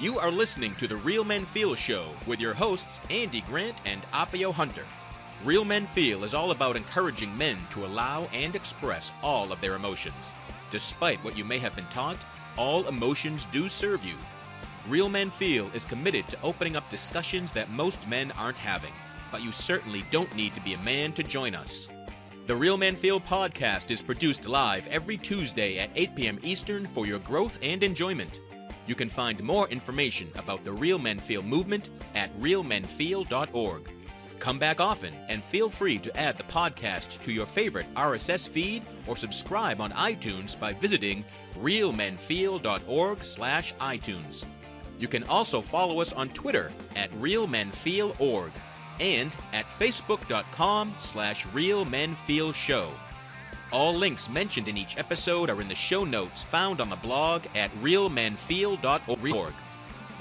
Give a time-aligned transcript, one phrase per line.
[0.00, 4.02] You are listening to the Real Men Feel Show with your hosts, Andy Grant and
[4.12, 4.84] Appio Hunter.
[5.44, 9.76] Real Men Feel is all about encouraging men to allow and express all of their
[9.76, 10.34] emotions.
[10.72, 12.16] Despite what you may have been taught,
[12.58, 14.16] all emotions do serve you.
[14.88, 18.92] Real Men Feel is committed to opening up discussions that most men aren't having,
[19.30, 21.88] but you certainly don't need to be a man to join us.
[22.46, 26.40] The Real Men Feel podcast is produced live every Tuesday at 8 p.m.
[26.42, 28.40] Eastern for your growth and enjoyment.
[28.86, 33.90] You can find more information about the Real Men Feel movement at realmenfeel.org.
[34.38, 38.82] Come back often and feel free to add the podcast to your favorite RSS feed
[39.06, 44.44] or subscribe on iTunes by visiting realmenfeel.org/iTunes.
[44.98, 48.50] You can also follow us on Twitter at realmenfeelorg
[49.00, 52.90] and at facebook.com slash realmenfeelshow.
[53.74, 57.42] All links mentioned in each episode are in the show notes found on the blog
[57.56, 59.52] at realmenfeel.org.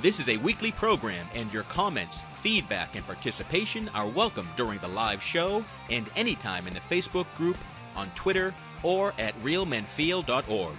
[0.01, 4.87] This is a weekly program, and your comments, feedback, and participation are welcome during the
[4.87, 7.57] live show and anytime in the Facebook group,
[7.95, 10.75] on Twitter, or at realmenfeel.org.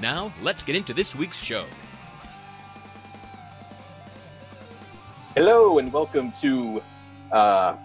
[0.00, 1.66] Now, let's get into this week's show.
[5.36, 6.82] Hello, and welcome to
[7.30, 7.76] uh,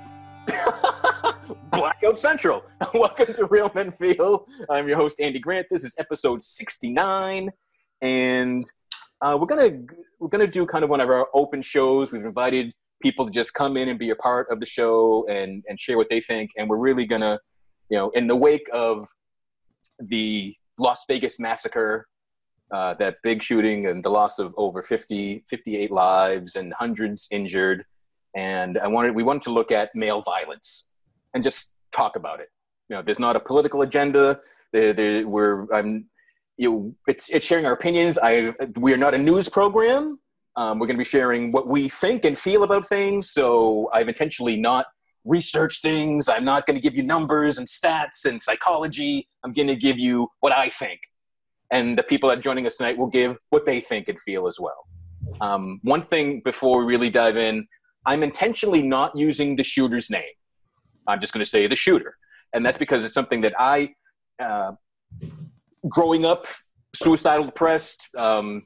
[1.72, 2.64] Blackout Central.
[2.94, 4.48] welcome to Real Men Feel.
[4.70, 5.68] I'm your host Andy Grant.
[5.70, 7.50] This is episode 69,
[8.02, 8.70] and
[9.22, 9.72] uh, we're gonna
[10.20, 12.12] we're gonna do kind of one of our open shows.
[12.12, 15.64] We've invited people to just come in and be a part of the show and
[15.68, 16.52] and share what they think.
[16.58, 17.40] And we're really gonna,
[17.90, 19.08] you know, in the wake of
[20.00, 22.08] the Las Vegas massacre,
[22.72, 27.86] uh, that big shooting and the loss of over 50, 58 lives and hundreds injured.
[28.38, 30.92] And I wanted we wanted to look at male violence
[31.34, 32.50] and just talk about it.
[32.88, 34.40] You know, there's not a political agenda.
[34.72, 36.06] There, there, we're I'm
[36.58, 38.20] you know, it's it's sharing our opinions.
[38.22, 40.20] I we are not a news program.
[40.56, 43.30] Um, we're going to be sharing what we think and feel about things.
[43.30, 44.86] So I've intentionally not
[45.26, 46.30] researched things.
[46.30, 49.28] I'm not going to give you numbers and stats and psychology.
[49.44, 51.00] I'm going to give you what I think,
[51.72, 54.48] and the people that are joining us tonight will give what they think and feel
[54.48, 54.88] as well.
[55.42, 57.68] Um, one thing before we really dive in,
[58.08, 60.24] I'm intentionally not using the shooter's name.
[61.08, 62.18] I'm just going to say the shooter,
[62.54, 63.94] and that's because it's something that I.
[64.40, 64.72] Uh,
[65.88, 66.46] growing up
[66.96, 68.66] suicidal depressed um,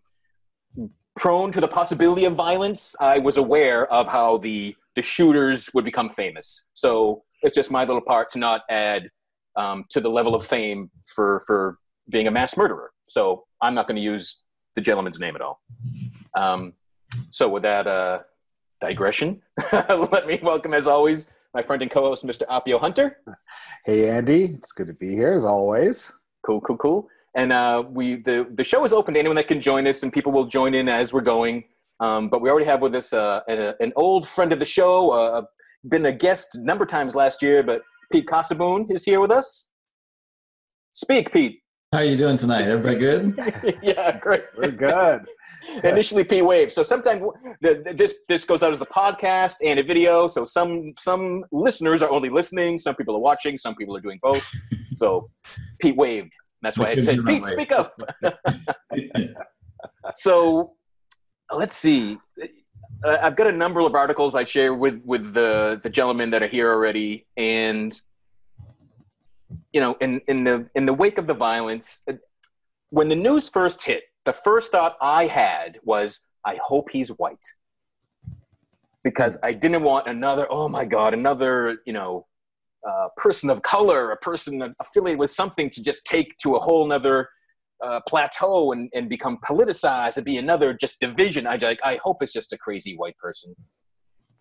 [1.15, 5.85] prone to the possibility of violence i was aware of how the the shooters would
[5.85, 9.09] become famous so it's just my little part to not add
[9.55, 11.77] um, to the level of fame for for
[12.09, 14.43] being a mass murderer so i'm not going to use
[14.75, 15.61] the gentleman's name at all
[16.37, 16.73] um,
[17.29, 18.19] so with that uh,
[18.81, 19.41] digression
[19.73, 23.17] let me welcome as always my friend and co-host mr appio hunter
[23.85, 26.11] hey andy it's good to be here as always
[26.43, 27.07] Cool, cool, cool.
[27.35, 30.11] And uh, we the the show is open to anyone that can join us, and
[30.11, 31.65] people will join in as we're going.
[31.99, 35.11] Um, but we already have with us uh, an, an, old friend of the show,
[35.11, 35.43] uh,
[35.87, 37.61] been a guest a number of times last year.
[37.61, 39.69] But Pete Casaboon is here with us.
[40.93, 41.61] Speak, Pete.
[41.93, 42.69] How are you doing tonight?
[42.69, 43.77] Everybody good?
[43.83, 44.45] yeah, great.
[44.55, 45.25] We're good.
[45.83, 46.71] Initially, P wave.
[46.71, 47.21] So sometimes
[47.59, 50.29] the, this this goes out as a podcast and a video.
[50.29, 52.77] So some some listeners are only listening.
[52.77, 53.57] Some people are watching.
[53.57, 54.49] Some people are doing both.
[54.93, 55.29] So
[55.79, 56.33] Pete waved.
[56.61, 57.97] That's why I said, Pete, speak up.
[60.13, 60.73] so
[61.49, 62.17] let's see.
[63.05, 66.43] Uh, I've got a number of articles I share with with the the gentlemen that
[66.43, 67.99] are here already, and
[69.73, 72.05] you know, in in the in the wake of the violence,
[72.89, 77.47] when the news first hit, the first thought I had was, I hope he's white,
[79.03, 80.47] because I didn't want another.
[80.49, 82.27] Oh my God, another you know
[82.87, 86.85] uh, person of color, a person affiliated with something to just take to a whole
[86.85, 87.29] nother
[87.83, 91.47] uh, plateau and, and become politicized and be another just division.
[91.47, 93.55] I like, I hope it's just a crazy white person.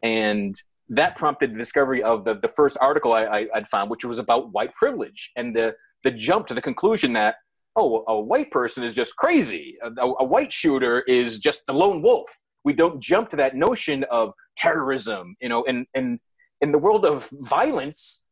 [0.02, 0.54] And
[0.90, 4.18] that prompted the discovery of the, the first article I, I, would found, which was
[4.18, 7.36] about white privilege and the, the jump to the conclusion that,
[7.76, 9.76] oh, a white person is just crazy.
[9.82, 12.28] A, a white shooter is just the lone wolf.
[12.64, 16.18] We don't jump to that notion of terrorism, you know, and, and
[16.60, 18.26] in the world of violence,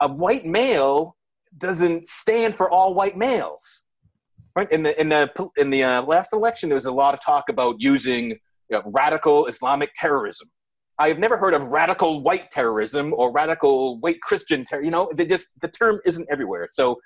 [0.00, 1.16] a white male
[1.56, 3.86] doesn't stand for all white males.
[4.54, 7.20] Right in the in the in the uh, last election, there was a lot of
[7.24, 8.38] talk about using you
[8.70, 10.50] know, radical Islamic terrorism.
[10.98, 14.82] I have never heard of radical white terrorism or radical white Christian terror.
[14.82, 16.68] You know, they just the term isn't everywhere.
[16.70, 17.00] So,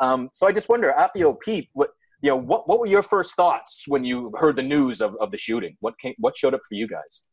[0.00, 1.90] um, so I just wonder, Appio Pete, what
[2.22, 5.30] you know, what what were your first thoughts when you heard the news of, of
[5.30, 5.76] the shooting?
[5.80, 7.24] What came, what showed up for you guys?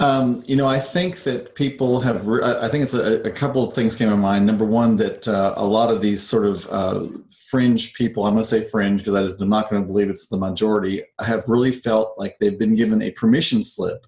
[0.00, 2.28] Um, you know, I think that people have.
[2.28, 4.44] I think it's a, a, couple of things came to mind.
[4.44, 7.06] Number one, that uh, a lot of these sort of uh,
[7.48, 10.36] fringe people, I'm going to say fringe because I'm not going to believe it's the
[10.36, 14.06] majority, have really felt like they've been given a permission slip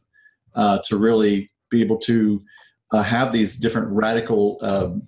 [0.56, 2.42] uh, to really be able to
[2.92, 5.02] uh, have these different radical um,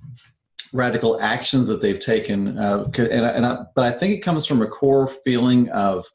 [0.72, 2.58] radical actions that they've taken.
[2.58, 6.06] Uh, and, and I, but I think it comes from a core feeling of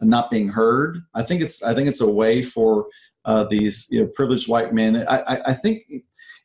[0.00, 0.98] not being heard.
[1.14, 2.88] I think it's I think it's a way for
[3.24, 5.04] uh, these you know privileged white men.
[5.08, 5.84] I, I, I think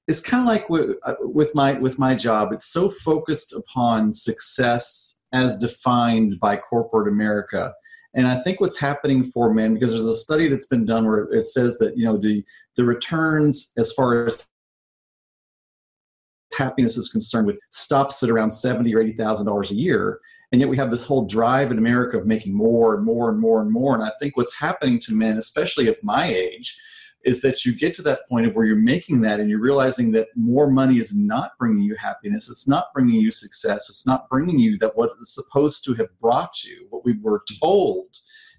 [0.07, 2.53] it's kind of like with, uh, with my with my job.
[2.53, 7.73] It's so focused upon success as defined by corporate America.
[8.17, 11.31] And I think what's happening for men, because there's a study that's been done where
[11.31, 12.43] it says that you know the
[12.75, 14.49] the returns as far as
[16.57, 20.19] happiness is concerned with stops at around seventy or eighty thousand dollars a year.
[20.51, 23.39] And yet we have this whole drive in america of making more and more and
[23.39, 23.93] more and more.
[23.93, 26.75] And i think what's happening to men especially at my age
[27.27, 30.13] is that you get to that point of where you're making that and you're realizing
[30.13, 32.50] that more money is not bringing you happiness.
[32.50, 33.89] It's not bringing you success.
[33.89, 37.44] It's not bringing you that what it's supposed to have brought you what we were
[37.62, 38.07] told.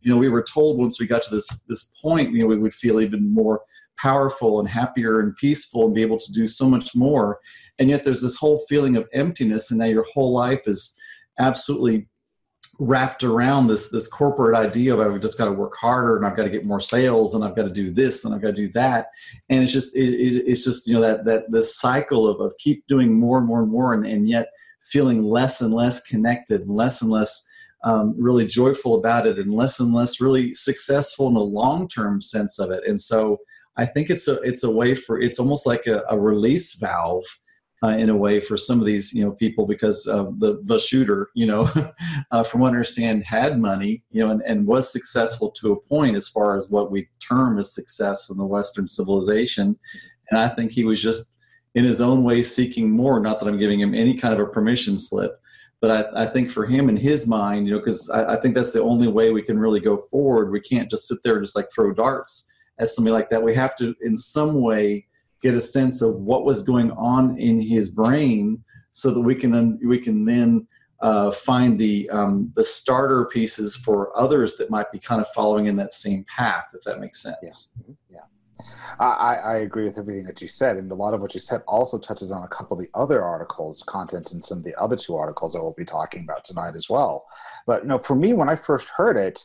[0.03, 2.59] You know we were told once we got to this this point you know we
[2.59, 3.63] would feel even more
[3.97, 7.41] powerful and happier and peaceful and be able to do so much more.
[7.79, 10.97] And yet there's this whole feeling of emptiness and now your whole life is
[11.39, 12.07] absolutely
[12.81, 16.37] wrapped around this this corporate idea of I've just got to work harder and I've
[16.37, 18.57] got to get more sales and I've got to do this and I've got to
[18.57, 19.09] do that.
[19.49, 22.57] And it's just it, it, it's just you know that that this cycle of, of
[22.59, 24.49] keep doing more and more and more and, and yet
[24.85, 27.49] feeling less and less connected and less and less
[27.85, 32.21] um, really joyful about it and less and less really successful in the long term
[32.21, 32.87] sense of it.
[32.87, 33.39] And so
[33.77, 37.25] I think it's a it's a way for it's almost like a, a release valve
[37.83, 40.79] uh, in a way for some of these you know people because uh, the the
[40.79, 41.71] shooter you know
[42.31, 45.81] uh, from what I understand had money you know and, and was successful to a
[45.81, 49.79] point as far as what we term as success in the Western civilization.
[50.31, 51.35] And I think he was just
[51.75, 54.51] in his own way seeking more not that I'm giving him any kind of a
[54.51, 55.41] permission slip
[55.81, 58.55] but I, I think for him in his mind you know because I, I think
[58.55, 60.51] that's the only way we can really go forward.
[60.51, 63.43] We can't just sit there and just like throw darts at somebody like that.
[63.43, 65.07] We have to in some way
[65.43, 68.63] get a sense of what was going on in his brain
[68.93, 70.67] so that we can we can then
[71.01, 75.67] uh, find the um, the starter pieces for others that might be kind of following
[75.67, 78.21] in that same path if that makes sense yeah, yeah.
[78.99, 81.63] I, I agree with everything that you said, and a lot of what you said
[81.67, 84.97] also touches on a couple of the other articles, contents in some of the other
[84.97, 87.25] two articles that we'll be talking about tonight as well.
[87.67, 89.45] But you know, for me, when I first heard it,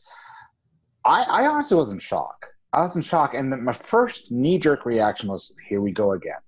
[1.06, 2.53] I, I honestly was in shock.
[2.74, 6.42] I was in shock, and my first knee jerk reaction was, "Here we go again."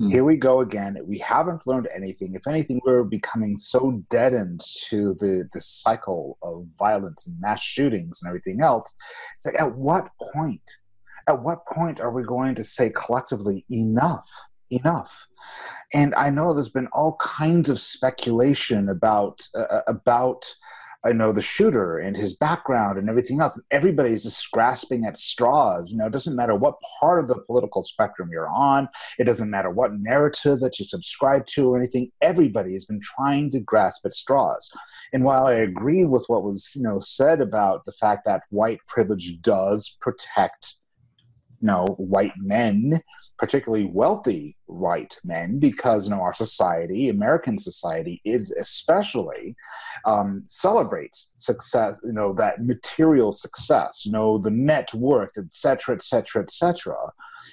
[0.00, 0.10] Hmm.
[0.10, 0.96] Here we go again.
[1.04, 2.34] We haven't learned anything.
[2.34, 8.22] If anything, we're becoming so deadened to the, the cycle of violence and mass shootings
[8.22, 8.96] and everything else.
[9.34, 10.62] It's like, at what point?
[11.28, 14.26] At what point are we going to say collectively, enough?
[14.70, 15.26] Enough.
[15.92, 20.54] And I know there's been all kinds of speculation about uh, about
[21.02, 23.62] I know the shooter and his background and everything else.
[23.70, 25.90] Everybody's just grasping at straws.
[25.90, 28.88] You know, it doesn't matter what part of the political spectrum you're on.
[29.18, 32.12] It doesn't matter what narrative that you subscribe to or anything.
[32.20, 34.70] Everybody has been trying to grasp at straws.
[35.12, 38.80] And while I agree with what was you know said about the fact that white
[38.86, 40.74] privilege does protect
[41.60, 43.00] you know white men
[43.40, 49.56] particularly wealthy white men because you know our society american society is especially
[50.04, 56.42] um, celebrates success you know that material success you know the net worth etc etc
[56.42, 56.94] etc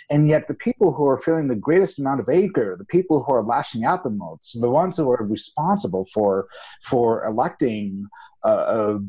[0.09, 3.31] and yet the people who are feeling the greatest amount of anger the people who
[3.31, 6.47] are lashing out the most the ones who are responsible for
[6.83, 8.05] for electing
[8.43, 8.99] a, a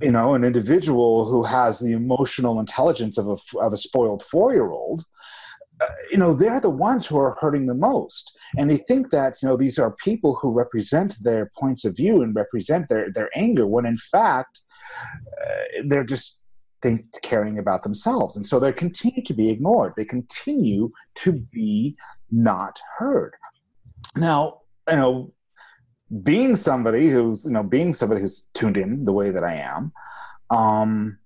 [0.00, 5.04] you know an individual who has the emotional intelligence of a, of a spoiled four-year-old
[6.10, 8.36] you know they're the ones who are hurting the most.
[8.56, 12.22] And they think that you know these are people who represent their points of view
[12.22, 14.60] and represent their their anger when in fact
[15.40, 16.40] uh, they're just
[16.82, 18.36] think caring about themselves.
[18.36, 19.94] And so they continue to be ignored.
[19.96, 21.96] They continue to be
[22.30, 23.34] not heard.
[24.16, 25.32] Now you know
[26.22, 29.92] being somebody who's you know being somebody who's tuned in the way that i am
[30.50, 31.18] um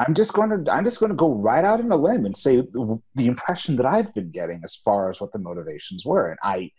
[0.00, 2.34] I'm just going to I'm just going to go right out on a limb and
[2.34, 6.38] say the impression that I've been getting as far as what the motivations were, and
[6.42, 6.72] I.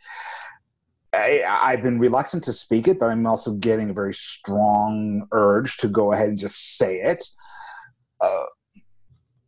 [1.13, 5.75] I, have been reluctant to speak it, but I'm also getting a very strong urge
[5.79, 7.25] to go ahead and just say it.
[8.21, 8.45] Uh,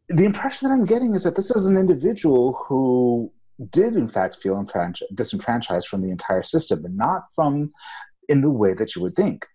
[0.10, 3.32] the impression that I'm getting is that this is an individual who
[3.70, 4.62] did, in fact, feel
[5.14, 7.72] disenfranchised from the entire system, but not from
[8.28, 9.48] in the way that you would think.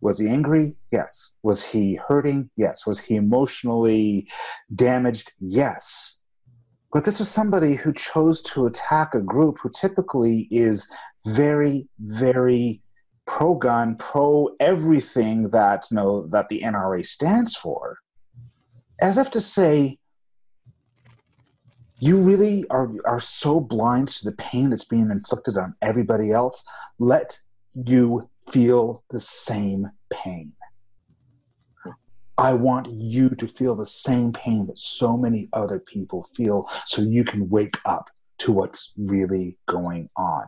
[0.00, 0.76] Was he angry?
[0.92, 1.36] Yes.
[1.42, 2.50] Was he hurting?
[2.56, 2.86] Yes.
[2.86, 4.28] Was he emotionally
[4.74, 5.32] damaged?
[5.40, 6.22] Yes.
[6.92, 10.90] But this was somebody who chose to attack a group who typically is
[11.26, 12.82] very, very
[13.26, 17.98] pro gun, pro everything that you know that the NRA stands for,
[19.00, 19.98] as if to say,
[22.00, 26.64] you really are are so blind to the pain that's being inflicted on everybody else.
[26.98, 27.38] Let
[27.74, 30.52] you feel the same pain.
[32.38, 37.02] I want you to feel the same pain that so many other people feel so
[37.02, 40.44] you can wake up to what's really going on.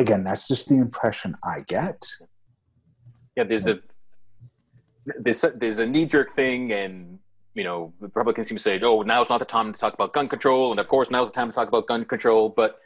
[0.00, 2.04] Again, that's just the impression I get.
[3.36, 3.78] Yeah, there's a
[5.18, 7.20] there's a, there's a knee jerk thing, and
[7.54, 10.28] you know, Republicans seem to say, "Oh, now's not the time to talk about gun
[10.28, 12.48] control," and of course, now's the time to talk about gun control.
[12.48, 12.80] But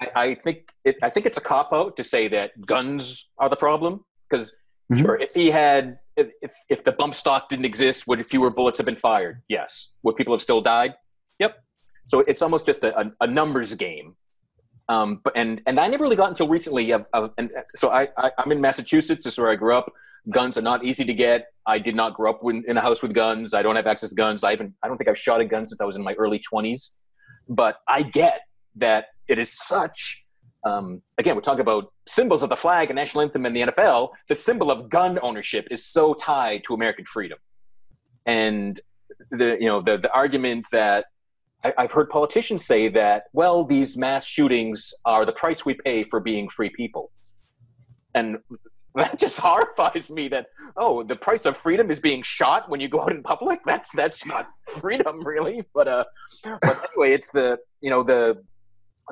[0.00, 3.48] I, I think it, I think it's a cop out to say that guns are
[3.48, 4.56] the problem because
[4.92, 5.02] mm-hmm.
[5.02, 8.86] sure, if he had if, if the bump stock didn't exist, would fewer bullets have
[8.86, 9.42] been fired?
[9.48, 9.94] Yes.
[10.02, 10.94] Would people have still died?
[11.38, 11.58] Yep.
[12.06, 14.16] So it's almost just a, a, a numbers game.
[14.88, 16.92] Um, but, and and I never really got until recently.
[16.92, 19.24] Of, of, and so I, I am in Massachusetts.
[19.24, 19.92] This is where I grew up.
[20.30, 21.46] Guns are not easy to get.
[21.66, 23.52] I did not grow up in, in a house with guns.
[23.52, 24.42] I don't have access to guns.
[24.42, 26.40] I even I don't think I've shot a gun since I was in my early
[26.52, 26.94] 20s.
[27.50, 28.40] But I get
[28.78, 30.24] that it is such
[30.64, 34.10] um, again, we're talking about symbols of the flag and national anthem in the NFL.
[34.28, 37.38] The symbol of gun ownership is so tied to American freedom,
[38.26, 38.78] and
[39.30, 41.06] the you know the the argument that
[41.64, 46.04] I, I've heard politicians say that well, these mass shootings are the price we pay
[46.04, 47.12] for being free people,
[48.14, 48.38] and
[48.96, 52.88] that just horrifies me that oh the price of freedom is being shot when you
[52.88, 53.60] go out in public?
[53.64, 54.48] That's that's not
[54.80, 55.62] freedom really.
[55.72, 56.04] But uh
[56.42, 58.42] but anyway it's the you know the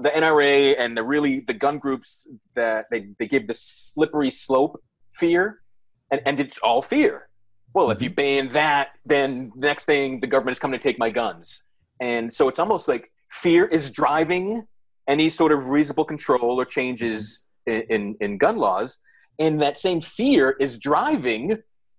[0.02, 4.82] the NRA and the really the gun groups that they, they give the slippery slope
[5.14, 5.60] fear,
[6.10, 7.28] and, and it's all fear.
[7.74, 8.16] Well, if you mm-hmm.
[8.16, 11.68] ban that, then the next thing the government is coming to take my guns,
[12.00, 14.66] and so it's almost like fear is driving
[15.08, 19.00] any sort of reasonable control or changes in, in, in gun laws,
[19.38, 21.58] and that same fear is driving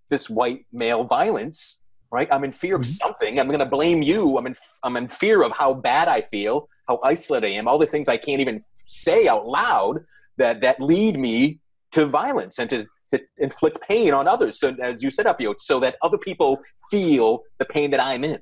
[0.10, 2.30] this white male violence right?
[2.32, 2.90] I'm in fear of mm-hmm.
[2.92, 3.38] something.
[3.38, 4.38] I'm going to blame you.
[4.38, 7.78] I'm in i'm in fear of how bad i feel how isolated I am, all
[7.78, 10.04] the things I can't even say out loud
[10.38, 11.60] that that lead me
[11.92, 14.60] to violence and to, to inflict pain on others.
[14.60, 18.40] So as you said, Appio, so that other people feel the pain that I'm in.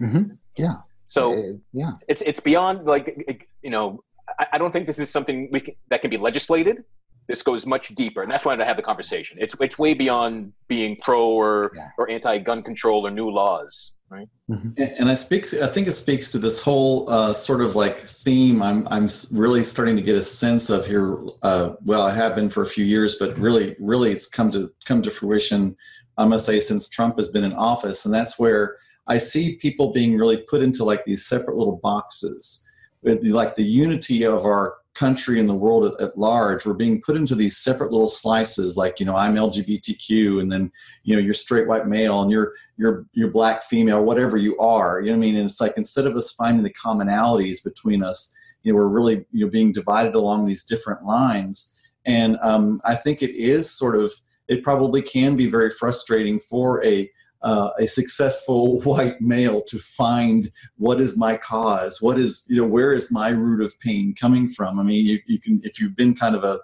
[0.00, 0.34] Mm-hmm.
[0.56, 0.76] Yeah.
[1.06, 4.02] So uh, yeah, it's it's beyond like you know.
[4.40, 6.82] I, I don't think this is something we can, that can be legislated.
[7.28, 9.38] This goes much deeper, and that's why I have the conversation.
[9.40, 11.88] It's it's way beyond being pro or yeah.
[11.96, 14.28] or anti gun control or new laws right?
[14.50, 14.82] Mm-hmm.
[14.98, 18.62] And I speak, I think it speaks to this whole uh, sort of like theme.
[18.62, 21.24] I'm, I'm really starting to get a sense of here.
[21.42, 24.70] Uh, well, I have been for a few years, but really, really, it's come to
[24.84, 25.76] come to fruition.
[26.18, 29.92] I must say since Trump has been in office, and that's where I see people
[29.92, 32.66] being really put into like these separate little boxes,
[33.02, 37.00] with like the unity of our country and the world at, at, large we're being
[37.02, 40.72] put into these separate little slices like you know i'm lgbtq and then
[41.02, 45.00] you know you're straight white male and you're you're you're black female whatever you are
[45.00, 45.36] you know what i mean?
[45.36, 49.26] And it's like instead of us finding the commonalities between us you know we're really
[49.32, 51.78] you know being divided along these different lines.
[52.06, 54.12] And um, i think it is sort of
[54.48, 57.10] it probably can be very frustrating for a
[57.46, 62.66] uh, a successful white male to find what is my cause what is you know
[62.66, 64.80] where is my root of pain coming from?
[64.80, 66.58] I mean you, you can if you've been kind of a,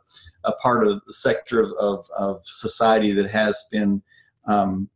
[0.44, 4.02] a part of the sector of, of, of society that has been
[4.46, 4.90] um,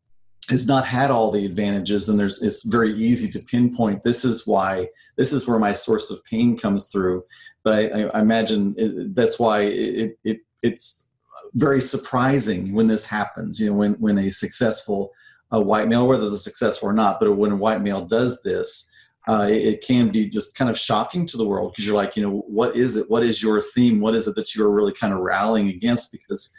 [0.50, 4.44] has not had all the advantages then there's it's very easy to pinpoint this is
[4.44, 7.22] why this is where my source of pain comes through.
[7.62, 11.12] But i, I imagine it, that's why it, it it's
[11.54, 15.12] very surprising when this happens you know when when a successful
[15.50, 17.20] a white male, whether they're successful or not.
[17.20, 18.90] But when a white male does this,
[19.28, 22.16] uh, it, it, can be just kind of shocking to the world because you're like,
[22.16, 23.10] you know, what is it?
[23.10, 24.00] What is your theme?
[24.00, 26.12] What is it that you're really kind of rallying against?
[26.12, 26.54] Because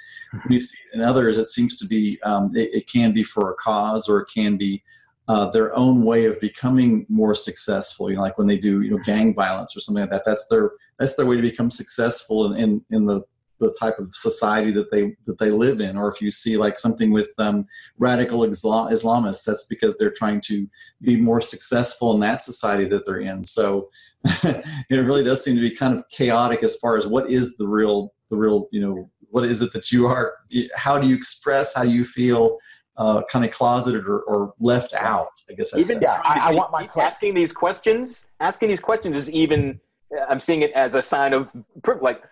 [0.49, 3.55] we see in others, it seems to be, um, it, it, can be for a
[3.55, 4.83] cause or it can be
[5.29, 8.09] uh, their own way of becoming more successful.
[8.09, 10.23] You know, like when they do, you know, gang violence or something like that.
[10.25, 13.21] That's their that's their way to become successful in in, in the
[13.59, 15.97] the type of society that they that they live in.
[15.97, 17.65] Or if you see like something with um,
[17.97, 20.67] radical Islam, islamists that's because they're trying to
[21.01, 23.43] be more successful in that society that they're in.
[23.45, 23.89] So
[24.43, 27.67] it really does seem to be kind of chaotic as far as what is the
[27.67, 30.35] real the real you know what is it that you are
[30.75, 32.57] how do you express how you feel
[32.97, 36.71] uh, kind of closeted or, or, left out i guess even yeah, I, I, want
[36.71, 39.79] my asking these questions asking these questions is even
[40.27, 41.53] i'm seeing it as a sign of
[42.01, 42.23] like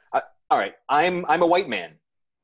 [0.49, 1.91] all right, I'm I'm a white man.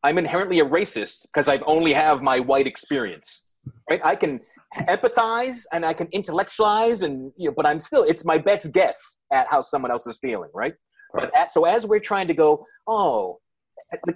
[0.04, 3.46] I'm inherently a racist because I've only have my white experience.
[3.90, 4.02] Right?
[4.04, 4.42] I can
[4.76, 9.20] empathize and I can intellectualize and you know, but I'm still it's my best guess
[9.32, 10.74] at how someone else is feeling, right?
[11.14, 11.30] right.
[11.32, 13.40] But as, so as we're trying to go, oh,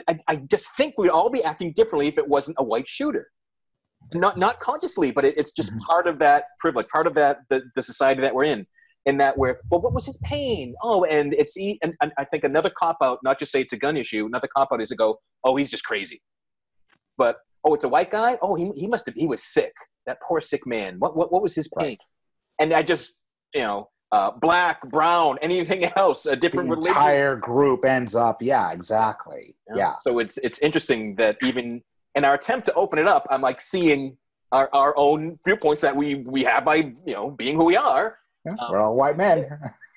[0.07, 3.29] I, I, just think we'd all be acting differently if it wasn't a white shooter.
[4.13, 5.79] Not not consciously, but it, it's just mm-hmm.
[5.79, 8.65] part of that privilege, part of that the, the society that we're in.
[9.05, 10.73] In that where, well, what was his pain?
[10.81, 13.77] Oh, and it's and, and I think another cop out, not just say it's a
[13.77, 14.25] gun issue.
[14.25, 16.23] Another cop out is to go, oh, he's just crazy.
[17.15, 18.37] But oh, it's a white guy.
[18.41, 19.73] Oh, he he must have he was sick
[20.05, 20.95] that poor sick man.
[20.99, 21.89] What what, what was his pain?
[21.89, 22.03] Right.
[22.59, 23.13] And I just
[23.53, 27.41] you know uh, black, brown, anything else, a different the entire religion.
[27.41, 28.41] group ends up.
[28.41, 29.55] Yeah, exactly.
[29.69, 29.75] Yeah.
[29.75, 29.93] yeah.
[30.01, 31.81] So it's it's interesting that even
[32.15, 34.17] in our attempt to open it up, I'm like seeing
[34.51, 38.17] our, our own viewpoints that we we have by you know being who we are.
[38.45, 39.47] Yeah, um, we're all white men.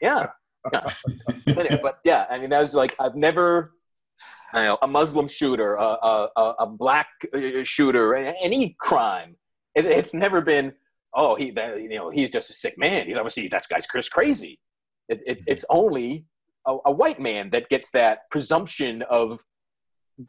[0.02, 0.28] yeah.
[0.72, 0.90] yeah.
[1.46, 3.72] anyway, but yeah, I mean that was like I've never
[4.52, 9.36] I know, a Muslim shooter, a, a, a black uh, shooter, any crime
[9.78, 10.72] it, it's never been,
[11.14, 13.06] oh, he, you know, he's just a sick man.
[13.06, 14.58] He's obviously that guy's Chris crazy.
[15.08, 16.26] It, it, it's only
[16.66, 19.40] a, a white man that gets that presumption of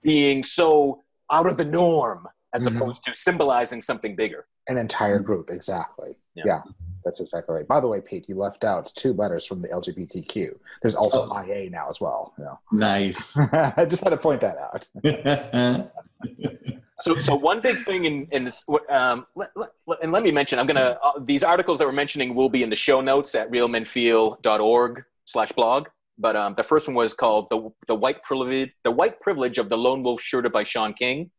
[0.04, 2.78] being so out of the norm as mm-hmm.
[2.78, 4.46] opposed to symbolizing something bigger.
[4.68, 6.16] An entire group, exactly.
[6.36, 6.44] Yeah.
[6.46, 6.62] yeah.
[7.04, 7.68] That's exactly right.
[7.68, 10.56] By the way, Pete, you left out two letters from the LGBTQ.
[10.82, 11.44] There's also oh.
[11.44, 12.34] IA now as well.
[12.38, 12.60] You know.
[12.72, 13.40] Nice.
[13.54, 14.90] I just had to point that out.
[17.02, 19.70] so, so one big thing in, in this, um, let, let,
[20.02, 22.70] and let me mention, I'm gonna uh, these articles that we're mentioning will be in
[22.70, 25.88] the show notes at realmenfeel.org slash blog.
[26.18, 29.70] But um, the first one was called the the white privilege the white privilege of
[29.70, 31.32] the lone wolf shooter by Shaun King.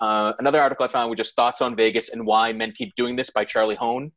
[0.00, 3.16] Uh, another article I found was just thoughts on Vegas and why men keep doing
[3.16, 4.12] this by Charlie Hoehn.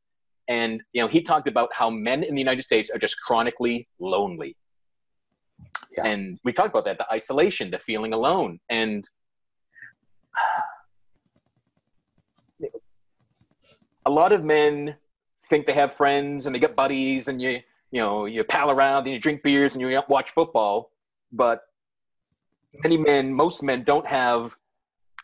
[0.47, 3.87] And you know, he talked about how men in the United States are just chronically
[3.99, 4.55] lonely.
[5.97, 6.07] Yeah.
[6.07, 8.59] And we talked about that, the isolation, the feeling alone.
[8.69, 9.07] And
[14.05, 14.95] a lot of men
[15.47, 17.59] think they have friends and they get buddies and you
[17.91, 20.91] you know you pal around and you drink beers and you watch football
[21.31, 21.61] but
[22.83, 24.55] many men most men don't have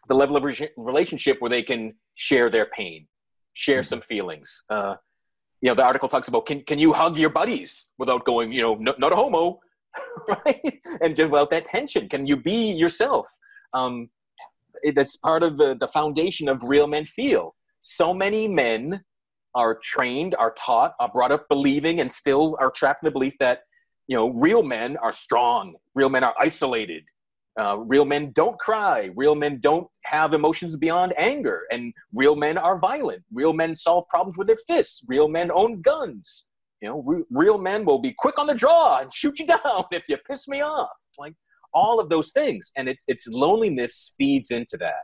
[0.08, 3.08] the level of re- relationship where they can share their pain
[3.54, 3.88] share mm-hmm.
[3.88, 4.96] some feelings uh,
[5.62, 8.62] you know the article talks about can, can you hug your buddies without going you
[8.62, 9.60] know no, not a homo
[10.28, 10.82] right?
[11.02, 13.28] And without that tension can you be yourself?
[13.74, 14.10] Um,
[14.96, 17.56] that's part of the, the foundation of real men feel.
[17.82, 19.04] So many men
[19.54, 23.38] are trained, are taught, are brought up believing, and still are trapped in the belief
[23.40, 23.64] that
[24.08, 27.04] you know real men are strong, real men are isolated,
[27.60, 32.58] uh, real men don't cry, real men don't have emotions beyond anger, and real men
[32.58, 33.24] are violent.
[33.34, 35.04] Real men solve problems with their fists.
[35.08, 36.48] Real men own guns.
[36.82, 39.84] You know, re- real men will be quick on the draw and shoot you down
[39.92, 40.90] if you piss me off.
[41.18, 41.34] Like
[41.74, 45.04] all of those things, and it's it's loneliness feeds into that.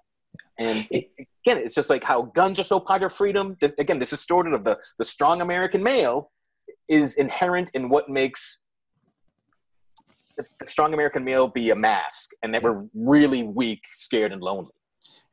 [0.58, 1.10] And it,
[1.46, 3.58] again, it's just like how guns are so part of freedom.
[3.62, 6.32] This, again, this distorted of the, the strong American male
[6.90, 8.64] is inherent in what makes
[10.66, 14.72] strong American male be a mask and that we're really weak, scared, and lonely.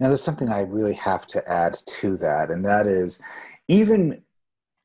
[0.01, 3.23] Now, there's something I really have to add to that, and that is
[3.69, 4.23] even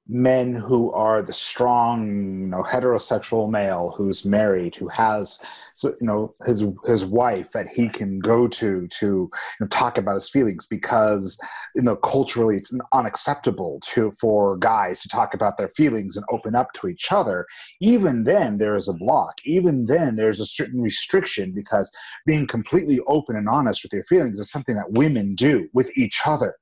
[0.09, 2.07] men who are the strong,
[2.41, 5.39] you know, heterosexual male who's married, who has,
[5.83, 10.15] you know, his his wife that he can go to to you know, talk about
[10.15, 11.39] his feelings because
[11.75, 16.55] you know culturally it's unacceptable to for guys to talk about their feelings and open
[16.55, 17.45] up to each other.
[17.79, 19.35] Even then, there is a block.
[19.45, 21.91] Even then, there's a certain restriction because
[22.25, 26.21] being completely open and honest with your feelings is something that women do with each
[26.25, 26.55] other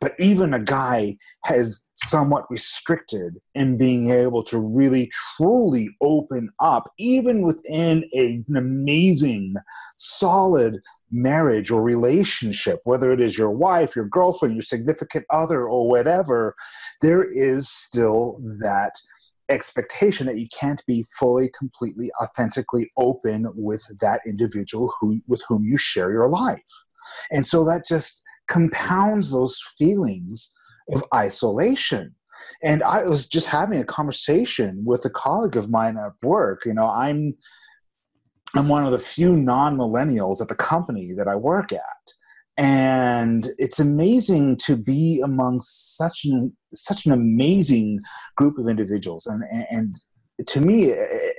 [0.00, 6.92] but even a guy has somewhat restricted in being able to really truly open up,
[6.98, 9.54] even within a, an amazing,
[9.96, 10.80] solid
[11.10, 16.54] marriage or relationship, whether it is your wife, your girlfriend, your significant other, or whatever,
[17.00, 18.92] there is still that
[19.48, 25.64] expectation that you can't be fully completely authentically open with that individual who with whom
[25.64, 26.60] you share your life.
[27.30, 30.54] And so that just compounds those feelings
[30.92, 32.14] of isolation.
[32.62, 36.64] And I was just having a conversation with a colleague of mine at work.
[36.66, 37.34] You know, I'm
[38.54, 41.80] I'm one of the few non-millennials at the company that I work at.
[42.58, 48.00] And it's amazing to be among such an such an amazing
[48.36, 49.96] group of individuals, and and
[50.46, 51.32] to me, eh, eh,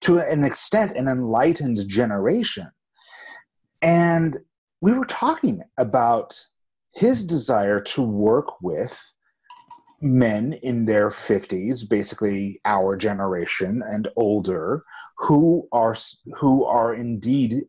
[0.00, 2.68] to an extent, an enlightened generation.
[3.82, 4.38] And
[4.80, 6.40] we were talking about
[6.94, 9.12] his desire to work with
[10.00, 14.84] men in their 50s basically our generation and older
[15.18, 15.96] who are
[16.36, 17.62] who are indeed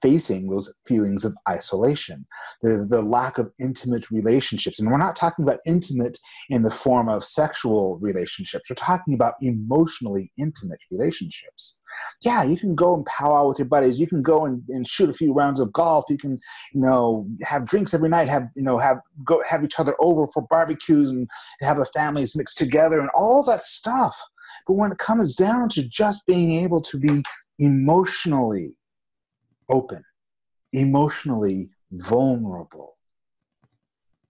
[0.00, 2.26] facing those feelings of isolation,
[2.62, 4.78] the, the lack of intimate relationships.
[4.78, 9.34] And we're not talking about intimate in the form of sexual relationships, we're talking about
[9.40, 11.80] emotionally intimate relationships.
[12.22, 15.10] Yeah, you can go and powwow with your buddies, you can go and, and shoot
[15.10, 16.38] a few rounds of golf, you can,
[16.72, 20.26] you know, have drinks every night, have, you know, have go have each other over
[20.26, 21.28] for barbecues and
[21.60, 24.16] have the families mixed together and all that stuff.
[24.66, 27.22] But when it comes down to just being able to be
[27.58, 28.72] emotionally
[29.68, 30.04] open,
[30.72, 32.96] emotionally vulnerable.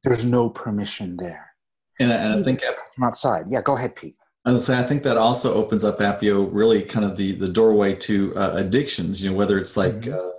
[0.04, 1.52] There's no permission there.
[2.00, 2.62] And I, and I think
[2.94, 3.46] from outside.
[3.48, 4.14] Yeah, go ahead, Pete.
[4.44, 7.48] I was say I think that also opens up Appio really kind of the the
[7.48, 9.22] doorway to uh, addictions.
[9.22, 10.14] You know, whether it's like mm-hmm.
[10.14, 10.30] uh,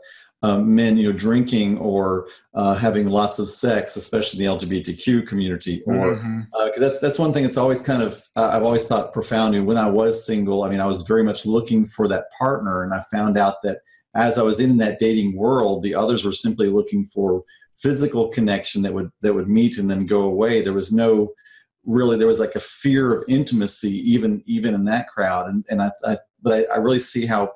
[0.41, 5.27] um, men, you know, drinking or uh, having lots of sex, especially in the LGBTQ
[5.27, 6.41] community, or because mm-hmm.
[6.53, 9.59] uh, that's that's one thing that's always kind of uh, I've always thought profoundly.
[9.59, 12.93] When I was single, I mean, I was very much looking for that partner, and
[12.93, 13.79] I found out that
[14.15, 17.43] as I was in that dating world, the others were simply looking for
[17.75, 20.61] physical connection that would that would meet and then go away.
[20.61, 21.33] There was no
[21.85, 25.81] really there was like a fear of intimacy even even in that crowd, and and
[25.81, 27.51] I, I but I, I really see how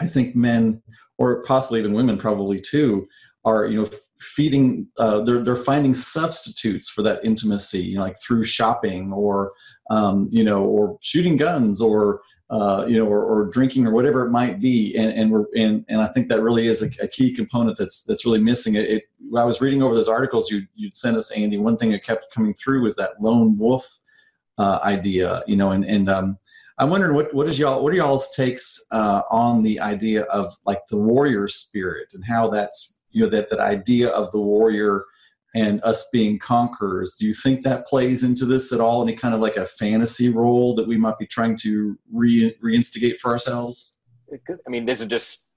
[0.00, 0.82] I think men
[1.18, 3.06] or possibly even women probably too
[3.44, 8.16] are you know feeding uh, they're, they're finding substitutes for that intimacy you know like
[8.20, 9.52] through shopping or
[9.90, 14.26] um, you know or shooting guns or uh, you know or, or, drinking or whatever
[14.26, 14.94] it might be.
[14.96, 18.04] And and we're and, and i think that really is a, a key component that's
[18.04, 18.74] that's really missing.
[18.74, 19.02] It, it,
[19.36, 22.32] i was reading over those articles you you'd sent us andy one thing that kept
[22.32, 24.00] coming through was that lone wolf
[24.58, 26.38] uh, idea you know and and um,
[26.78, 30.54] I'm wondering what what is y'all what are y'all's takes uh, on the idea of
[30.66, 35.04] like the warrior spirit and how that's you know that that idea of the warrior
[35.54, 37.14] and us being conquerors.
[37.14, 39.02] Do you think that plays into this at all?
[39.02, 43.16] Any kind of like a fantasy role that we might be trying to re reinstigate
[43.16, 44.00] for ourselves?
[44.32, 45.48] I mean, this is just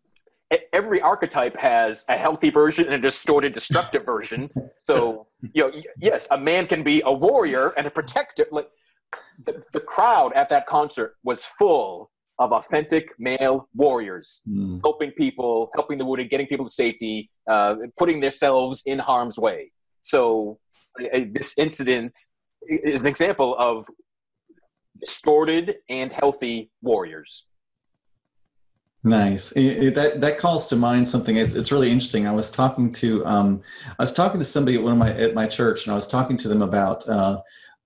[0.71, 4.49] every archetype has a healthy version and a distorted, destructive version.
[4.83, 8.45] So, you know, yes, a man can be a warrior and a protector.
[8.51, 8.69] Like
[9.45, 14.79] the, the crowd at that concert was full of authentic male warriors, mm.
[14.83, 19.71] helping people, helping the wounded, getting people to safety, uh, putting themselves in harm's way.
[20.07, 20.59] So
[20.99, 22.17] uh, this incident
[22.61, 23.85] is an example of
[24.99, 27.45] distorted and healthy warriors.
[29.03, 29.51] Nice.
[29.51, 31.37] It, it, that that calls to mind something.
[31.37, 32.25] It's, it's really interesting.
[32.25, 33.61] I was talking to um,
[33.99, 36.07] I was talking to somebody at one of my at my church, and I was
[36.07, 37.39] talking to them about uh,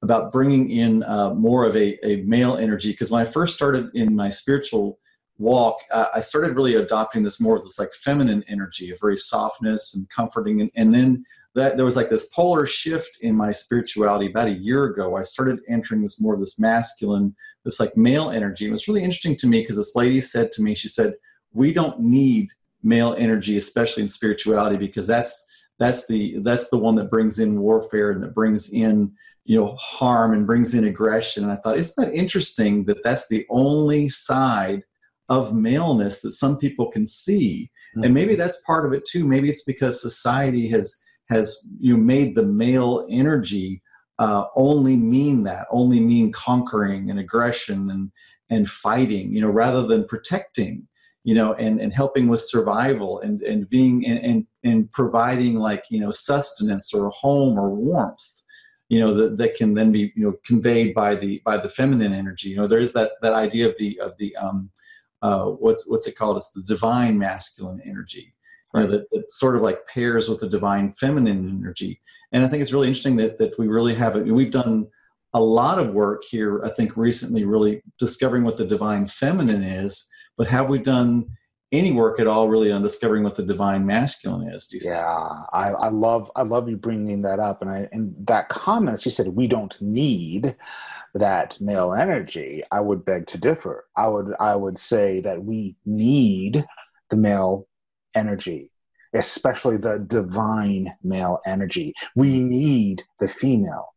[0.03, 3.89] about bringing in uh, more of a, a male energy because when i first started
[3.93, 4.97] in my spiritual
[5.37, 9.17] walk uh, i started really adopting this more of this like feminine energy of very
[9.17, 13.51] softness and comforting and, and then that there was like this polar shift in my
[13.51, 15.17] spirituality about a year ago.
[15.17, 18.67] I started entering this more of this masculine this like male energy.
[18.67, 21.13] It was really interesting to me because this lady said to me she said
[21.53, 22.49] we don't need
[22.83, 25.45] male energy especially in spirituality because that's
[25.77, 29.11] that's the that's the one that brings in warfare and that brings in
[29.43, 31.43] you know harm and brings in aggression.
[31.43, 34.83] And i thought isn't that interesting that that's the only side
[35.29, 37.69] of maleness that some people can see?
[37.91, 38.05] Mm-hmm.
[38.05, 39.27] and maybe that's part of it too.
[39.27, 43.81] Maybe it's because society has has you made the male energy
[44.19, 48.11] uh, only mean that only mean conquering and aggression and
[48.49, 50.87] and fighting you know rather than protecting
[51.23, 55.85] you know and and helping with survival and and being and and, and providing like
[55.89, 58.41] you know sustenance or a home or warmth
[58.91, 62.11] you know that, that can then be you know conveyed by the by the feminine
[62.13, 62.49] energy.
[62.49, 64.69] You know there is that that idea of the of the um
[65.21, 66.35] uh what's what's it called?
[66.35, 68.35] It's the divine masculine energy
[68.73, 71.99] you know, that, that sort of like pairs with the divine feminine energy.
[72.31, 74.87] And i think it's really interesting that that we really have it we've done
[75.33, 80.07] a lot of work here i think recently really discovering what the divine feminine is.
[80.37, 81.25] But have we done
[81.71, 85.29] any work at all really on discovering what the divine masculine is do you yeah
[85.53, 87.61] I, I love i love you bringing that up.
[87.61, 90.55] And i and that comment she said we don't need
[91.13, 92.63] that male energy.
[92.71, 93.85] I would beg to differ.
[93.97, 96.65] I would i would say that we need
[97.09, 97.67] the male
[98.15, 98.71] energy
[99.13, 103.91] especially the divine male energy we need the female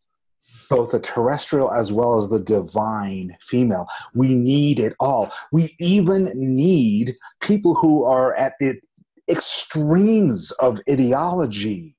[0.69, 3.87] both the terrestrial as well as the divine female.
[4.15, 5.33] We need it all.
[5.53, 8.81] We even need people who are at the
[9.29, 11.97] extremes of ideology.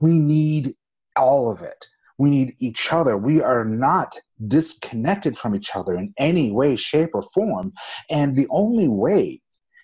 [0.00, 0.74] We need
[1.16, 1.86] all of it.
[2.18, 3.16] We need each other.
[3.16, 7.72] We are not disconnected from each other in any way, shape, or form.
[8.10, 9.40] And the only way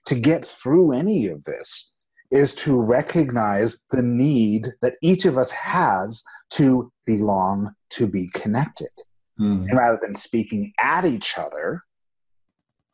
[0.07, 1.95] to get through any of this
[2.31, 8.91] is to recognize the need that each of us has to belong, to be connected.
[9.39, 9.69] Mm.
[9.69, 11.83] And rather than speaking at each other,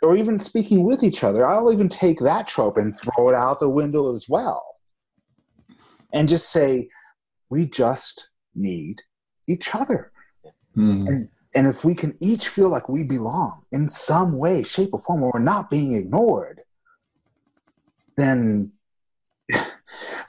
[0.03, 1.47] or even speaking with each other.
[1.47, 4.65] I'll even take that trope and throw it out the window as well.
[6.13, 6.89] And just say,
[7.51, 9.03] we just need
[9.47, 10.13] each other.
[10.75, 11.07] Hmm.
[11.07, 15.01] And, and if we can each feel like we belong in some way, shape, or
[15.01, 16.61] form, where we're not being ignored,
[18.19, 18.73] then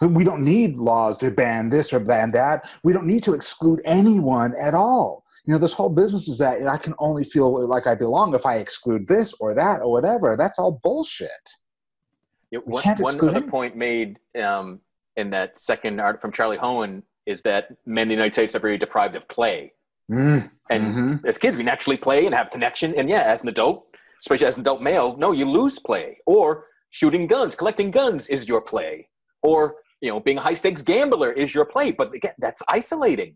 [0.01, 2.69] we don't need laws to ban this or ban that.
[2.83, 5.25] We don't need to exclude anyone at all.
[5.45, 8.45] You know, this whole business is that I can only feel like I belong if
[8.45, 10.35] I exclude this or that or whatever.
[10.37, 11.29] That's all bullshit.
[12.51, 13.49] Yeah, one, one other anyone.
[13.49, 14.79] point made um,
[15.17, 18.59] in that second art from Charlie Hoehn is that men in the United States are
[18.59, 19.73] very deprived of play.
[20.11, 21.25] Mm, And mhm.
[21.25, 22.95] as kids, we naturally play and have connection.
[22.95, 23.85] And yeah, as an adult,
[24.19, 26.17] especially as an adult male, no, you lose play.
[26.25, 29.07] Or shooting guns, collecting guns is your play.
[29.41, 31.91] Or you know, being a high stakes gambler is your play.
[31.91, 33.35] But again, that's isolating,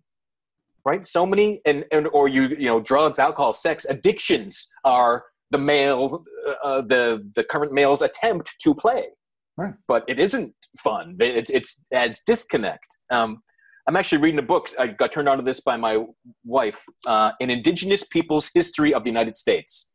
[0.86, 1.06] right?
[1.06, 6.24] So many, and, and or you you know, drugs, alcohol, sex, addictions are the male,
[6.64, 9.08] uh, the the current male's attempt to play.
[9.56, 9.74] Right.
[9.88, 11.18] But it isn't fun.
[11.20, 12.88] It's it's adds disconnect.
[13.12, 13.42] Um,
[13.88, 14.70] I'm actually reading a book.
[14.80, 16.06] I got turned on to this by my
[16.46, 19.93] wife, uh, an Indigenous Peoples History of the United States.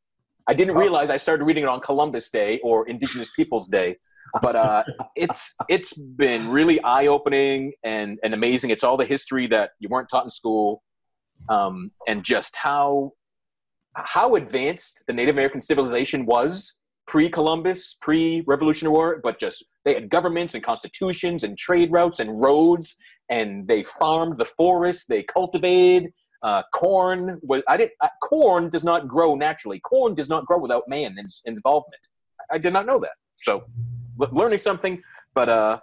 [0.49, 0.81] I didn't Oh.
[0.81, 3.97] realize I started reading it on Columbus Day or Indigenous Peoples Day,
[4.43, 4.83] but uh,
[5.17, 8.71] it's it's been really eye opening and and amazing.
[8.71, 10.83] It's all the history that you weren't taught in school,
[11.49, 13.13] um, and just how
[13.95, 19.21] how advanced the Native American civilization was pre Columbus, pre Revolutionary War.
[19.23, 22.97] But just they had governments and constitutions and trade routes and roads
[23.31, 25.07] and they farmed the forest.
[25.09, 27.41] They cultivated uh, corn.
[27.43, 27.93] Was I didn't?
[28.01, 29.81] Uh, corn does not grow naturally.
[29.81, 32.07] Corn does not grow without man involvement.
[32.51, 33.13] I did not know that.
[33.39, 33.65] So,
[34.21, 35.03] l- learning something.
[35.35, 35.79] But uh,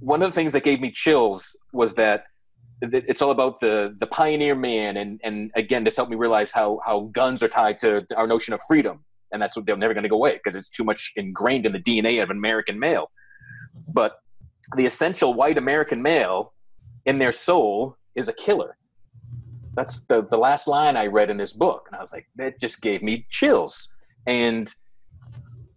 [0.00, 2.24] one of the things that gave me chills was that
[2.80, 6.52] that it's all about the the pioneer man, and and again, this helped me realize
[6.52, 9.94] how how guns are tied to our notion of freedom, and that's what they're never
[9.94, 12.78] going to go away because it's too much ingrained in the DNA of an American
[12.78, 13.10] male.
[13.88, 14.18] But
[14.76, 16.52] the essential white American male
[17.04, 18.76] in their soul is a killer.
[19.74, 21.86] That's the, the last line I read in this book.
[21.88, 23.92] And I was like, that just gave me chills.
[24.26, 24.72] And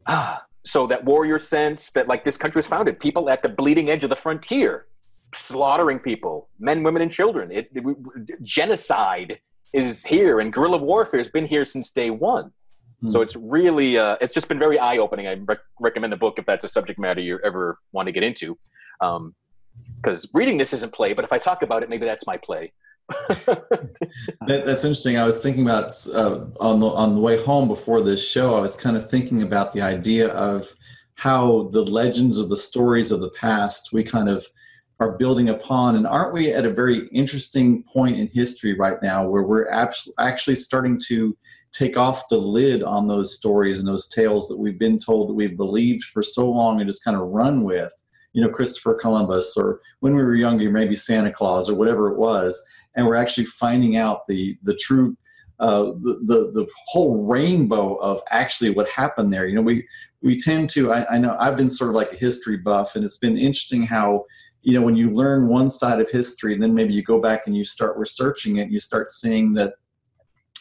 [0.08, 3.90] ah, so that warrior sense that like this country was founded, people at the bleeding
[3.90, 4.88] edge of the frontier,
[5.34, 7.52] slaughtering people, men, women, and children.
[7.52, 9.40] It, it- genocide
[9.74, 12.52] is here and guerrilla warfare has been here since day one.
[13.02, 13.10] Hmm.
[13.10, 15.28] So it's really, uh, it's just been very eye opening.
[15.28, 18.24] I rec- recommend the book if that's a subject matter you ever want to get
[18.24, 18.58] into.
[19.02, 19.36] Um,
[19.98, 22.72] because reading this isn't play, but if I talk about it, maybe that's my play.
[24.48, 25.18] That, that's interesting.
[25.18, 28.56] I was thinking about uh, on the on the way home before this show.
[28.56, 30.72] I was kind of thinking about the idea of
[31.16, 34.46] how the legends of the stories of the past we kind of
[35.00, 39.28] are building upon, and aren't we at a very interesting point in history right now
[39.28, 41.36] where we're abs- actually starting to
[41.72, 45.34] take off the lid on those stories and those tales that we've been told that
[45.34, 47.92] we've believed for so long and just kind of run with.
[48.34, 52.18] You know, Christopher Columbus, or when we were younger, maybe Santa Claus, or whatever it
[52.18, 52.64] was
[52.96, 55.18] and we're actually finding out the the true
[55.60, 59.48] uh, the, the the whole rainbow of actually what happened there.
[59.48, 59.88] You know, we
[60.22, 60.92] we tend to.
[60.92, 63.84] I, I know I've been sort of like a history buff, and it's been interesting
[63.84, 64.26] how
[64.64, 67.44] you know when you learn one side of history, and then maybe you go back
[67.46, 69.76] and you start researching it, and you start seeing that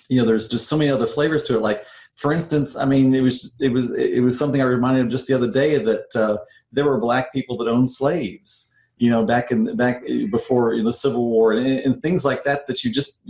[0.08, 1.62] you know there's just so many other flavors to it.
[1.62, 5.10] Like for instance, I mean, it was it was it was something I reminded of
[5.10, 6.36] just the other day that uh,
[6.70, 11.28] there were black people that owned slaves you know back in back before the civil
[11.28, 13.28] war and, and things like that that you just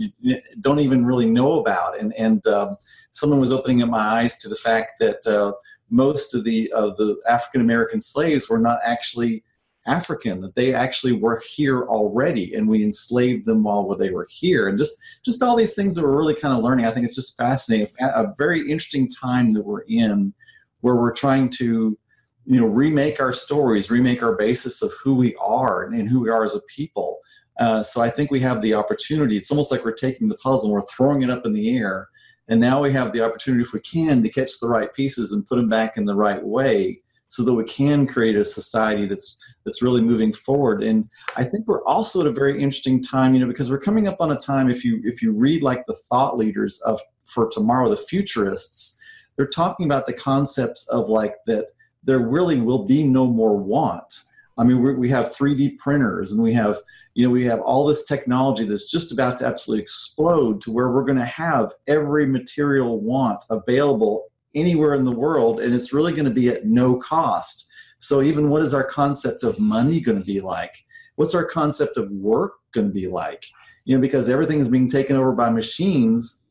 [0.59, 1.99] don't even really know about.
[1.99, 2.77] And and um,
[3.11, 5.53] someone was opening up my eyes to the fact that uh,
[5.89, 9.43] most of the of the african american slaves were not actually
[9.87, 14.67] african that they actually were here already and we enslaved them while they were here.
[14.67, 17.15] And just just all these things that we're really kind of learning i think it's
[17.15, 20.33] just fascinating a very interesting time that we're in
[20.81, 21.97] where we're trying to
[22.45, 26.29] you know remake our stories remake our basis of who we are and who we
[26.29, 27.19] are as a people.
[27.59, 30.69] Uh, so i think we have the opportunity it's almost like we're taking the puzzle
[30.69, 32.09] and we're throwing it up in the air.
[32.47, 35.47] And now we have the opportunity if we can to catch the right pieces and
[35.47, 39.43] put them back in the right way so that we can create a society that's
[39.63, 40.83] that's really moving forward.
[40.83, 44.07] And i think we're also at a very interesting time you know because we're coming
[44.07, 47.49] up on a time if you if you read like the thought leaders of for
[47.49, 48.99] tomorrow the futurists
[49.35, 51.65] they're talking about the concepts of like that
[52.05, 54.21] there really will be no more want.
[54.57, 56.77] I mean, we have 3D printers and we have,
[57.13, 60.91] you know, we have all this technology that's just about to absolutely explode to where
[60.91, 66.13] we're going to have every material want available anywhere in the world, and it's really
[66.13, 67.67] going to be at no cost.
[67.97, 70.73] So, even what is our concept of money going to be like?
[71.15, 73.45] What's our concept of work going to be like?
[73.83, 76.45] You know, because everything is being taken over by machines,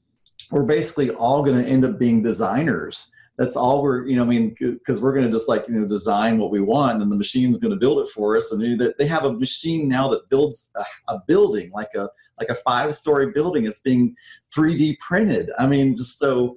[0.51, 4.27] we're basically all going to end up being designers that's all we're you know i
[4.27, 7.17] mean because we're going to just like you know design what we want and the
[7.17, 8.53] machine's going to build it for us.
[8.53, 12.55] And they have a machine now that builds a, a building like a like a
[12.55, 13.65] five story building.
[13.65, 14.15] It's being
[14.57, 15.51] 3d printed.
[15.59, 16.57] I mean just so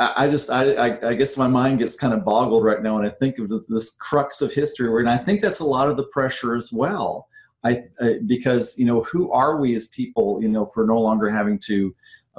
[0.00, 3.04] I, just I, I, I guess my mind gets kind of boggled right now when
[3.04, 6.04] I think of this crux of history, and I think that's a lot of the
[6.04, 7.28] pressure as well.
[7.64, 11.28] I, I, because you know who are we as people you know for no longer
[11.28, 11.94] having to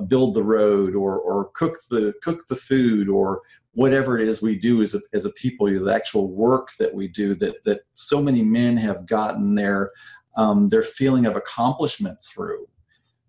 [0.07, 3.41] build the road or or cook the cook the food or
[3.73, 7.07] whatever it is we do as a, as a people the actual work that we
[7.07, 9.91] do that that so many men have gotten their
[10.37, 12.67] um, their feeling of accomplishment through.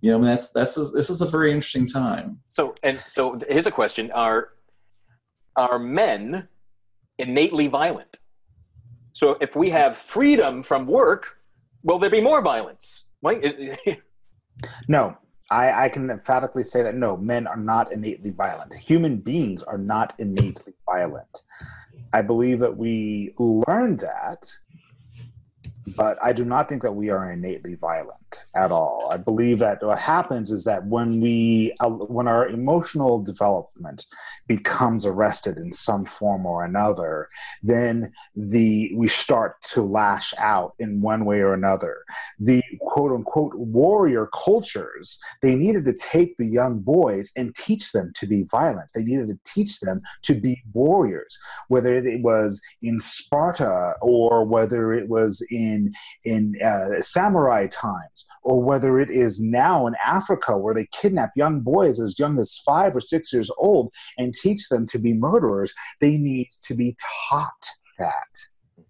[0.00, 2.40] You know I mean, that's that's a, this is a very interesting time.
[2.48, 4.10] So and so here's a question.
[4.12, 4.50] Are
[5.56, 6.48] are men
[7.18, 8.20] innately violent?
[9.12, 11.38] So if we have freedom from work
[11.82, 13.08] will there be more violence?
[13.22, 13.78] Right
[14.88, 15.16] no
[15.52, 18.72] I, I can emphatically say that no, men are not innately violent.
[18.74, 21.42] Human beings are not innately violent.
[22.12, 24.50] I believe that we learn that
[25.96, 28.21] but I do not think that we are innately violent
[28.54, 29.08] at all.
[29.12, 34.06] I believe that what happens is that when we uh, when our emotional development
[34.46, 37.28] becomes arrested in some form or another,
[37.62, 42.04] then the we start to lash out in one way or another.
[42.38, 48.12] The quote unquote warrior cultures they needed to take the young boys and teach them
[48.16, 48.90] to be violent.
[48.94, 54.92] They needed to teach them to be warriors, whether it was in Sparta or whether
[54.92, 55.92] it was in
[56.24, 61.60] in uh, samurai times, or whether it is now in Africa where they kidnap young
[61.60, 65.74] boys as young as five or six years old and teach them to be murderers.
[66.00, 66.96] They need to be
[67.28, 68.86] taught that,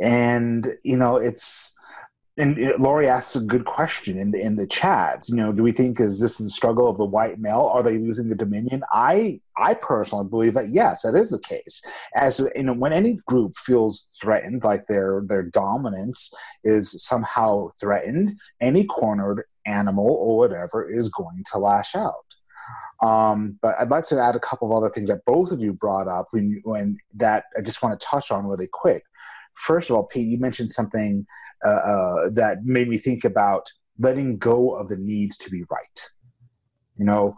[0.00, 1.73] and you know it's
[2.36, 5.28] and Lori asks a good question in the in the chat.
[5.28, 7.70] You know, do we think is this the struggle of the white male?
[7.72, 8.82] Are they losing the dominion?
[8.92, 11.80] I I personally believe that yes, that is the case.
[12.16, 18.40] As you know, when any group feels threatened, like their their dominance is somehow threatened,
[18.60, 22.24] any cornered animal or whatever is going to lash out.
[23.00, 25.72] Um, but I'd like to add a couple of other things that both of you
[25.72, 29.04] brought up when, when that I just want to touch on really quick.
[29.56, 31.26] First of all, Pete, you mentioned something
[31.64, 36.08] uh, uh, that made me think about letting go of the needs to be right.
[36.96, 37.36] You know,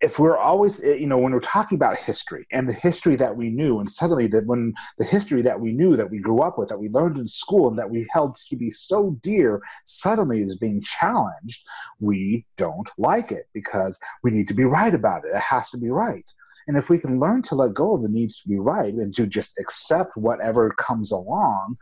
[0.00, 3.50] if we're always, you know, when we're talking about history and the history that we
[3.50, 6.68] knew, and suddenly that when the history that we knew, that we grew up with,
[6.70, 10.56] that we learned in school, and that we held to be so dear, suddenly is
[10.56, 11.64] being challenged,
[12.00, 15.34] we don't like it because we need to be right about it.
[15.34, 16.24] It has to be right.
[16.66, 19.14] And if we can learn to let go of the needs to be right and
[19.14, 21.76] to just accept whatever comes along,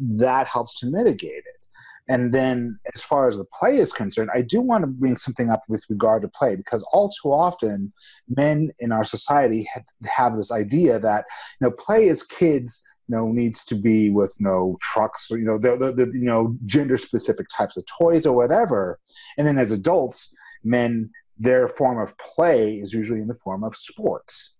[0.00, 1.64] that helps to mitigate it.
[2.06, 5.50] And then, as far as the play is concerned, I do want to bring something
[5.50, 7.94] up with regard to play because all too often,
[8.28, 9.66] men in our society
[10.04, 11.24] have, this idea that
[11.60, 15.46] you know play as kids you know needs to be with no trucks or you
[15.46, 18.98] know the, the, the you know gender specific types of toys or whatever,
[19.38, 23.76] and then as adults, men their form of play is usually in the form of
[23.76, 24.56] sports.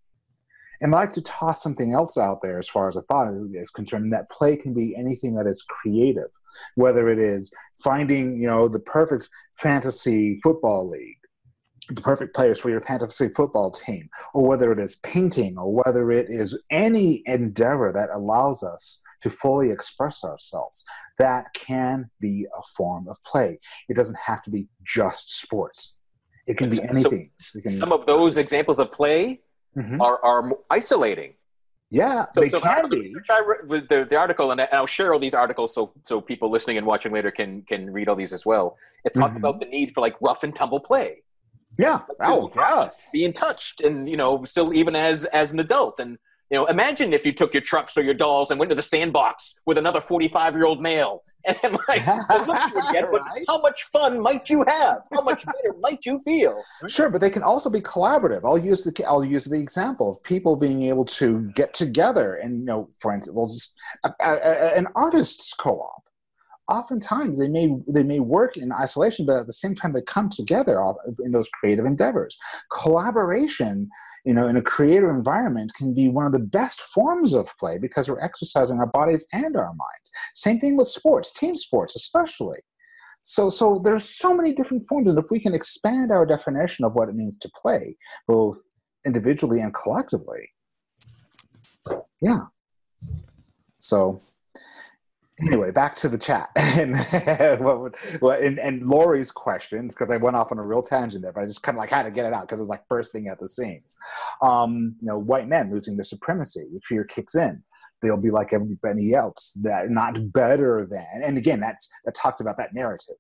[0.81, 3.71] And I like to toss something else out there as far as a thought is
[3.71, 6.31] concerned that play can be anything that is creative,
[6.75, 11.17] whether it is finding, you know, the perfect fantasy football league,
[11.89, 16.11] the perfect players for your fantasy football team, or whether it is painting, or whether
[16.11, 20.85] it is any endeavor that allows us to fully express ourselves.
[21.19, 23.59] That can be a form of play.
[23.89, 26.01] It doesn't have to be just sports.
[26.47, 27.31] It can be anything.
[27.37, 29.41] So can, some of those examples of play
[29.77, 30.01] mm-hmm.
[30.01, 31.35] are, are isolating.
[31.91, 33.15] Yeah, so, they so can be.
[33.69, 36.87] with the, the article, and I'll share all these articles so so people listening and
[36.87, 38.77] watching later can can read all these as well.
[39.05, 39.45] It talked mm-hmm.
[39.45, 41.23] about the need for like rough and tumble play.
[41.79, 42.01] Yeah.
[42.21, 43.11] Oh, yes.
[43.13, 46.19] Being touched, and you know, still even as as an adult, and
[46.51, 48.83] you know, imagine if you took your trucks or your dolls and went to the
[48.83, 53.45] sandbox with another forty-five year old male and like the look you get, but right?
[53.49, 55.03] how much fun might you have?
[55.13, 56.63] How much better might you feel?
[56.89, 58.41] Sure, but they can also be collaborative.
[58.45, 62.61] I'll use the I'll use the example of people being able to get together and
[62.61, 66.03] you know, for instance, well, just a, a, a, an artists co-op.
[66.69, 70.31] Oftentimes, they may they may work in isolation, but at the same time, they come
[70.31, 70.81] together
[71.25, 72.37] in those creative endeavors.
[72.71, 73.91] Collaboration
[74.25, 77.79] you know, in a creative environment can be one of the best forms of play
[77.79, 80.11] because we're exercising our bodies and our minds.
[80.33, 82.59] Same thing with sports, team sports especially.
[83.23, 86.95] So, so there's so many different forms, and if we can expand our definition of
[86.95, 88.59] what it means to play, both
[89.07, 90.51] individually and collectively,
[92.21, 92.41] yeah.
[93.79, 94.23] So,
[95.41, 96.95] anyway, back to the chat and
[97.65, 101.23] what would, well, and, and Lori's questions because I went off on a real tangent
[101.23, 102.69] there, but I just kind of like had to get it out because it was
[102.69, 103.95] like bursting at the seams.
[104.43, 107.63] Um, you know, white men losing their supremacy, fear kicks in.
[108.03, 111.23] They'll be like everybody else, that not better than.
[111.23, 113.17] And again, that's that talks about that narrative,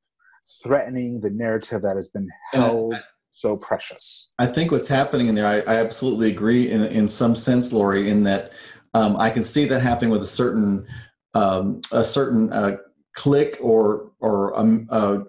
[0.63, 2.95] threatening the narrative that has been held.
[3.37, 4.33] so precious.
[4.39, 8.09] I think what's happening in there, I, I absolutely agree in, in some sense, Lori,
[8.09, 8.53] in that
[8.95, 10.87] um, I can see that happening with a certain
[11.35, 12.77] um, a certain uh,
[13.15, 15.21] clique or or um, a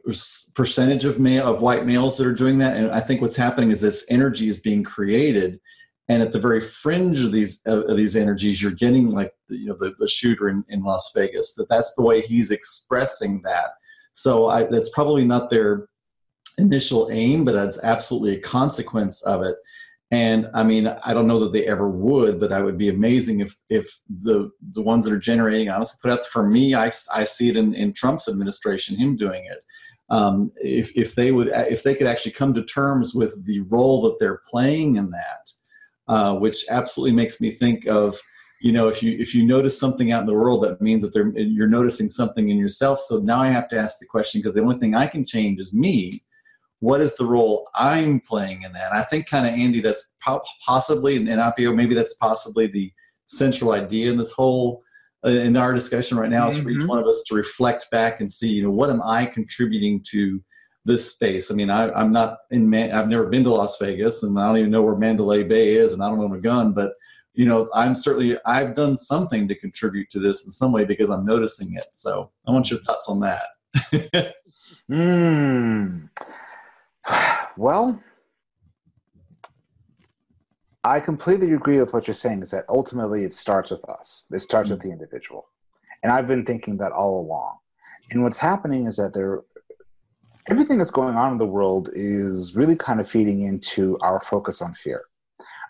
[0.56, 2.78] percentage of male of white males that are doing that.
[2.78, 5.60] And I think what's happening is this energy is being created,
[6.08, 9.68] and at the very fringe of these of these energies, you're getting like the, you
[9.68, 11.54] know the, the shooter in, in Las Vegas.
[11.56, 13.72] That that's the way he's expressing that.
[14.14, 15.90] So I, that's probably not their
[16.58, 19.56] initial aim, but that's absolutely a consequence of it.
[20.16, 23.42] And I mean, I don't know that they ever would, but that would be amazing
[23.42, 27.26] if if the the ones that are generating, honestly, put out for me, I, I
[27.26, 29.60] see it in, in Trump's administration, him doing it.
[30.10, 34.02] Um, if if they would, if they could actually come to terms with the role
[34.04, 35.52] that they're playing in that,
[36.08, 38.18] uh, which absolutely makes me think of,
[38.62, 41.14] you know, if you if you notice something out in the world, that means that
[41.14, 43.02] they're you're noticing something in yourself.
[43.02, 45.60] So now I have to ask the question because the only thing I can change
[45.60, 46.22] is me
[46.80, 48.94] what is the role I'm playing in that?
[48.94, 50.16] I think kind of Andy, that's
[50.66, 52.92] possibly, and Appio, maybe that's possibly the
[53.26, 54.84] central idea in this whole
[55.26, 56.88] uh, in our discussion right now is for each mm-hmm.
[56.88, 60.40] one of us to reflect back and see, you know, what am I contributing to
[60.84, 61.50] this space?
[61.50, 64.46] I mean, I, am not in, Man- I've never been to Las Vegas, and I
[64.48, 66.94] don't even know where Mandalay Bay is, and I don't own a gun, but
[67.34, 71.10] you know, I'm certainly I've done something to contribute to this in some way because
[71.10, 71.88] I'm noticing it.
[71.94, 74.34] So I want your thoughts on that.
[74.88, 76.06] Hmm.
[77.58, 78.04] Well,
[80.84, 82.44] I completely agree with what you're saying.
[82.44, 84.28] Is that ultimately it starts with us.
[84.32, 84.78] It starts mm-hmm.
[84.78, 85.48] with the individual,
[86.04, 87.58] and I've been thinking that all along.
[88.12, 89.42] And what's happening is that there,
[90.48, 94.62] everything that's going on in the world is really kind of feeding into our focus
[94.62, 95.06] on fear,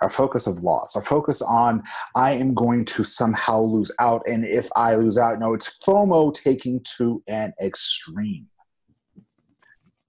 [0.01, 1.81] our focus of loss, our focus on
[2.13, 6.33] I am going to somehow lose out, and if I lose out, no, it's FOMO
[6.33, 8.47] taking to an extreme,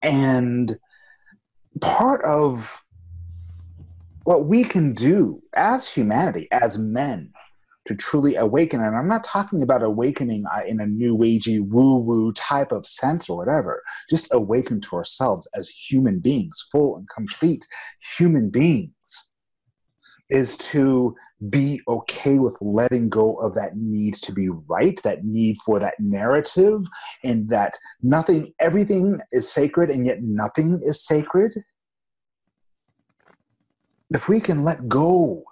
[0.02, 0.78] and
[1.80, 2.82] part of
[4.24, 7.32] what we can do as humanity, as men,
[7.86, 8.80] to truly awaken.
[8.80, 12.86] And I'm not talking about awakening uh, in a new agey woo woo type of
[12.86, 17.66] sense or whatever, just awaken to ourselves as human beings, full and complete
[18.16, 19.25] human beings,
[20.28, 21.14] is to
[21.48, 25.94] be okay with letting go of that need to be right, that need for that
[25.98, 26.82] narrative,
[27.22, 31.54] and that nothing, everything is sacred and yet nothing is sacred.
[34.10, 35.44] If we can let go,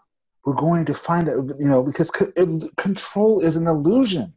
[0.44, 2.10] we're going to find that, you know, because
[2.76, 4.34] control is an illusion.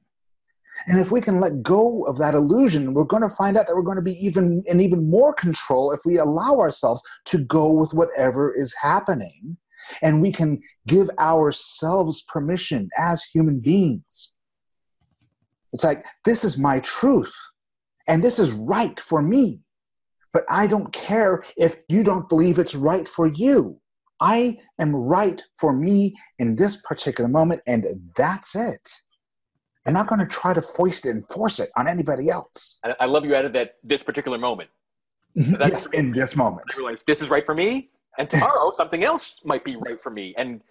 [0.85, 3.75] And if we can let go of that illusion, we're going to find out that
[3.75, 7.71] we're going to be even in even more control if we allow ourselves to go
[7.71, 9.57] with whatever is happening
[10.01, 14.35] and we can give ourselves permission as human beings.
[15.73, 17.33] It's like, this is my truth,
[18.07, 19.59] and this is right for me.
[20.33, 23.79] But I don't care if you don't believe it's right for you.
[24.19, 27.85] I am right for me in this particular moment, and
[28.15, 28.89] that's it.
[29.85, 32.79] I'm not going to try to foist it and force it on anybody else.
[32.99, 34.69] I love you added that this particular moment.
[35.37, 35.67] Mm-hmm.
[35.67, 36.65] yes, in this moment.
[37.05, 40.33] this is right for me and tomorrow something else might be right for me.
[40.37, 40.61] And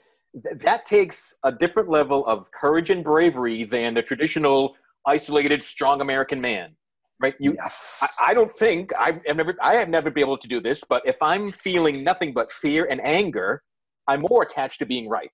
[0.42, 4.74] th- that takes a different level of courage and bravery than the traditional
[5.06, 6.74] isolated strong american man
[7.20, 7.34] right?
[7.38, 8.16] You yes.
[8.20, 10.82] I, I, don't think I've, I've never i have never been able to do this
[10.82, 13.62] but if i'm feeling nothing but fear and anger
[14.08, 15.30] i'm more attached to being right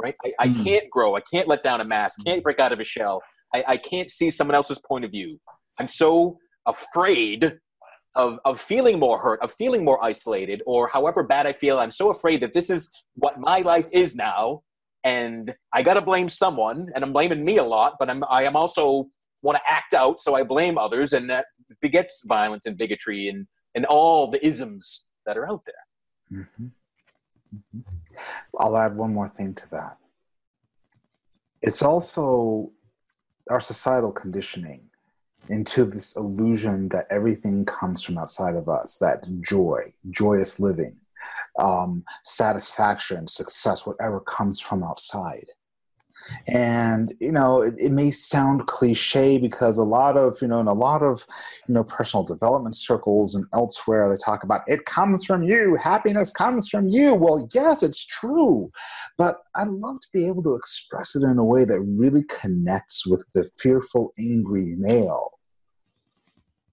[0.00, 0.14] right?
[0.24, 0.64] I, I mm.
[0.64, 1.16] can't grow.
[1.16, 2.24] I can't let down a mask.
[2.24, 3.22] Can't break out of a shell.
[3.54, 5.38] I, I can't see someone else's point of view.
[5.78, 7.58] I'm so afraid
[8.14, 11.90] of, of feeling more hurt, of feeling more isolated, or however bad I feel, I'm
[11.90, 14.62] so afraid that this is what my life is now,
[15.04, 18.56] and I gotta blame someone, and I'm blaming me a lot, but I'm I am
[18.56, 19.08] also
[19.42, 21.46] want to act out, so I blame others, and that
[21.80, 26.40] begets violence and bigotry and and all the isms that are out there.
[26.40, 26.66] Mm-hmm.
[27.56, 27.80] Mm-hmm.
[28.58, 29.96] I'll add one more thing to that.
[31.62, 32.72] It's also
[33.48, 34.89] our societal conditioning
[35.50, 40.96] into this illusion that everything comes from outside of us that joy, joyous living,
[41.58, 45.46] um, satisfaction, success, whatever comes from outside.
[46.46, 50.66] and you know it, it, may sound cliche because a lot of you know in
[50.66, 51.26] a lot of
[51.66, 55.76] you know personal development circles and elsewhere they talk about it comes from you.
[55.76, 57.14] Happiness comes from you.
[57.14, 58.70] Well yes it's true.
[59.16, 63.06] But I'd love to be able to express it in a way that really connects
[63.06, 65.39] with the fearful angry male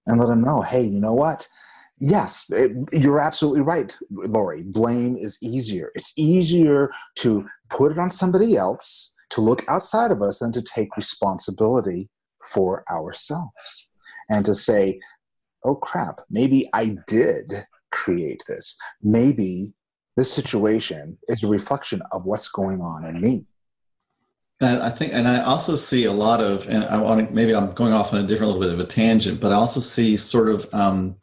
[0.08, 1.48] and let them know hey you know what
[2.00, 4.62] Yes, it, you're absolutely right, Lori.
[4.62, 5.92] Blame is easier.
[5.96, 10.62] It's easier to put it on somebody else, to look outside of us, than to
[10.62, 12.10] take responsibility
[12.44, 13.88] for ourselves
[14.30, 15.00] and to say,
[15.64, 18.78] oh crap, maybe I did create this.
[19.02, 19.74] Maybe
[20.16, 23.48] this situation is a reflection of what's going on in me.
[24.60, 27.74] I think, and I also see a lot of, and I want to, maybe I'm
[27.74, 30.50] going off on a different little bit of a tangent, but I also see sort
[30.50, 31.16] of, um,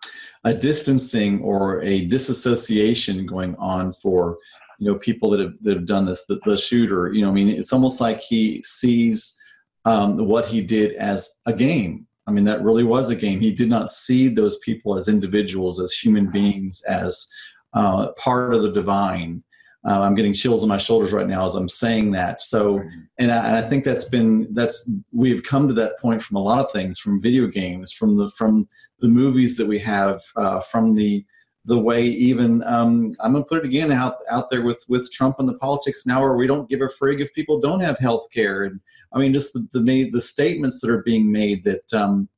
[0.45, 4.39] a distancing or a disassociation going on for
[4.79, 7.13] you know people that have that have done this the, the shooter.
[7.13, 9.39] You know i mean it's almost like he sees
[9.87, 12.07] um, what he did as a game.
[12.27, 13.41] I mean that really was a game.
[13.41, 17.29] He did not see those people as individuals as human beings as
[17.75, 19.43] uh, part of the divine
[19.87, 22.41] uh, I'm getting chills on my shoulders right now as I'm saying that.
[22.41, 22.83] So,
[23.19, 26.43] and I, and I, think that's been that's we've come to that point from a
[26.43, 28.67] lot of things, from video games, from the from
[29.01, 31.25] the movies that we have, uh, from the
[31.67, 35.37] the way even um, I'm to put it again out out there with with Trump
[35.39, 38.29] and the politics now, where we don't give a frig if people don't have health
[38.33, 38.81] care, and
[39.13, 41.93] I mean just the the, the statements that are being made that.
[41.93, 42.29] Um,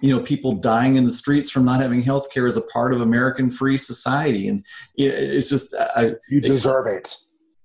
[0.00, 2.92] you know people dying in the streets from not having health care as a part
[2.92, 4.64] of american free society and
[4.96, 7.16] it's just uh, I, you deserve it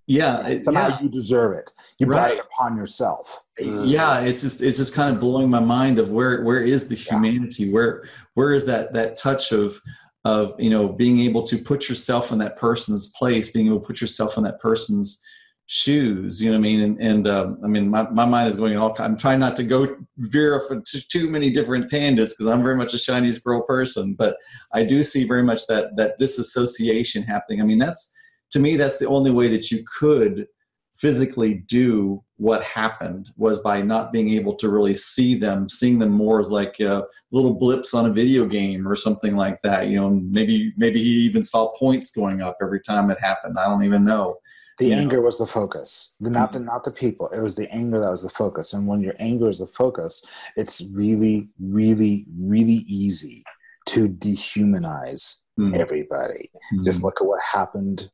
[0.07, 1.01] yeah it, somehow yeah.
[1.01, 2.15] you deserve it you right.
[2.15, 6.09] brought it upon yourself yeah it's just it's just kind of blowing my mind of
[6.09, 7.73] where where is the humanity yeah.
[7.73, 9.79] where where is that that touch of
[10.25, 13.85] of you know being able to put yourself in that person's place being able to
[13.85, 15.23] put yourself in that person's
[15.65, 16.81] shoes you know what i mean?
[16.81, 19.63] And, and um, i mean my, my mind is going all i'm trying not to
[19.63, 24.13] go veer for too many different tangents because i'm very much a shiny squirrel person
[24.13, 24.35] but
[24.73, 27.61] i do see very much that that disassociation happening.
[27.61, 28.13] I mean that's
[28.51, 30.47] to me that's the only way that you could
[30.95, 36.11] physically do what happened was by not being able to really see them seeing them
[36.11, 37.01] more as like uh,
[37.31, 41.09] little blips on a video game or something like that you know maybe maybe he
[41.09, 43.57] even saw points going up every time it happened.
[43.57, 44.35] I don't even know
[44.79, 44.97] the yeah.
[44.97, 48.09] anger was the focus the, not the not the people it was the anger that
[48.09, 53.43] was the focus and when your anger is the focus it's really really really easy
[53.85, 55.75] to dehumanize mm.
[55.77, 56.83] everybody mm.
[56.83, 58.09] just look at what happened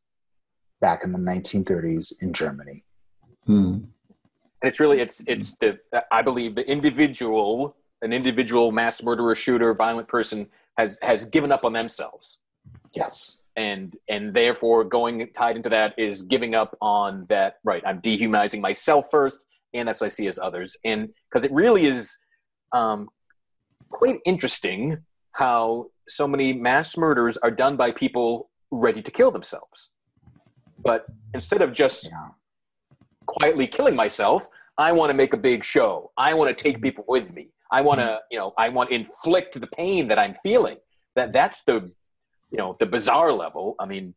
[0.82, 2.84] back in the 1930s in germany
[3.48, 3.74] mm.
[3.76, 3.88] and
[4.64, 5.80] it's really it's it's the
[6.12, 10.48] i believe the individual an individual mass murderer shooter violent person
[10.78, 12.42] has has given up on themselves
[12.94, 18.00] yes and and therefore going tied into that is giving up on that right i'm
[18.00, 20.78] dehumanizing myself first and that's what i see as others.
[20.84, 22.18] And because it really is
[22.72, 23.10] um,
[23.90, 24.98] quite interesting
[25.34, 29.92] how so many mass murders are done by people ready to kill themselves.
[30.84, 32.30] But instead of just yeah.
[33.26, 34.48] quietly killing myself
[34.78, 36.10] i want to make a big show.
[36.18, 37.50] I want to take people with me.
[37.70, 38.32] I want to mm-hmm.
[38.32, 40.78] you know i want to inflict the pain that i'm feeling.
[41.16, 41.92] That that's the
[42.52, 44.14] you know the bizarre level i mean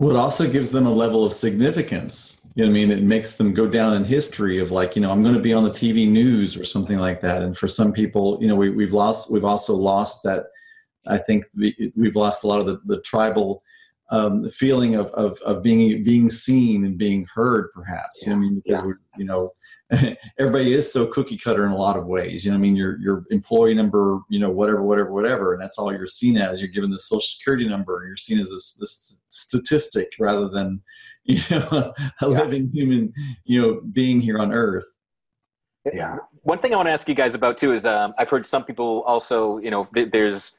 [0.00, 2.50] well, it also gives them a level of significance.
[2.54, 2.90] You know I mean?
[2.90, 5.52] It makes them go down in history of like, you know, I'm going to be
[5.52, 7.42] on the TV news or something like that.
[7.42, 10.46] And for some people, you know, we, we've lost, we've also lost that.
[11.06, 13.62] I think we, we've lost a lot of the, the tribal
[14.10, 18.22] um, feeling of, of, of being, being seen and being heard perhaps.
[18.26, 18.30] Yeah.
[18.30, 18.62] You know I mean?
[18.64, 18.86] Because yeah.
[18.86, 19.52] we're, you know,
[20.38, 22.44] everybody is so cookie cutter in a lot of ways.
[22.44, 25.78] You know, I mean, your your employee number, you know, whatever, whatever, whatever, and that's
[25.78, 26.60] all you're seen as.
[26.60, 28.04] You're given the social security number.
[28.06, 30.82] You're seen as this this statistic rather than
[31.24, 32.26] you know a yeah.
[32.26, 33.12] living human,
[33.44, 34.86] you know, being here on Earth.
[35.92, 36.18] Yeah.
[36.42, 38.64] One thing I want to ask you guys about too is um, I've heard some
[38.64, 40.58] people also, you know, there's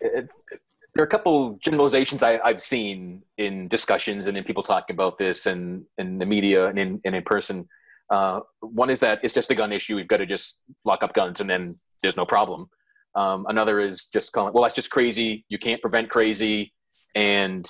[0.00, 5.18] there are a couple generalizations I, have seen in discussions and in people talking about
[5.18, 7.68] this and in the media and in, and in person
[8.10, 9.96] uh, one is that it's just a gun issue.
[9.96, 12.68] We've got to just lock up guns and then there's no problem.
[13.14, 15.44] Um, another is just calling, well, that's just crazy.
[15.48, 16.72] You can't prevent crazy.
[17.14, 17.68] And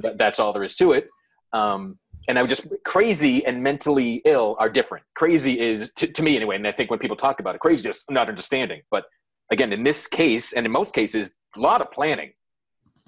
[0.00, 1.08] th- that's all there is to it.
[1.52, 5.04] Um, and I would just, crazy and mentally ill are different.
[5.14, 7.82] Crazy is, to, to me anyway, and I think when people talk about it, crazy
[7.82, 8.82] just not understanding.
[8.90, 9.04] But
[9.52, 12.32] again, in this case, and in most cases, a lot of planning.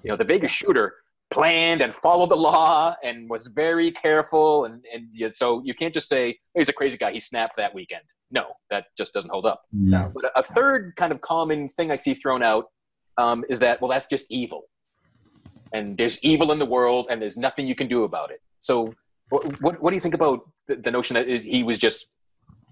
[0.03, 0.95] You know, the Vegas shooter
[1.31, 6.09] planned and followed the law and was very careful and, and so you can't just
[6.09, 7.11] say he's a crazy guy.
[7.11, 8.03] He snapped that weekend.
[8.31, 9.61] No that just doesn't hold up.
[9.71, 10.11] No.
[10.13, 12.65] but a, third kind of common thing i see thrown out
[13.17, 14.63] um, is that well that's just evil.
[15.71, 18.41] And there's evil in the world and there's nothing you can do about it.
[18.59, 18.93] So
[19.29, 22.07] What, what, what do you think about the, the notion that is, he was just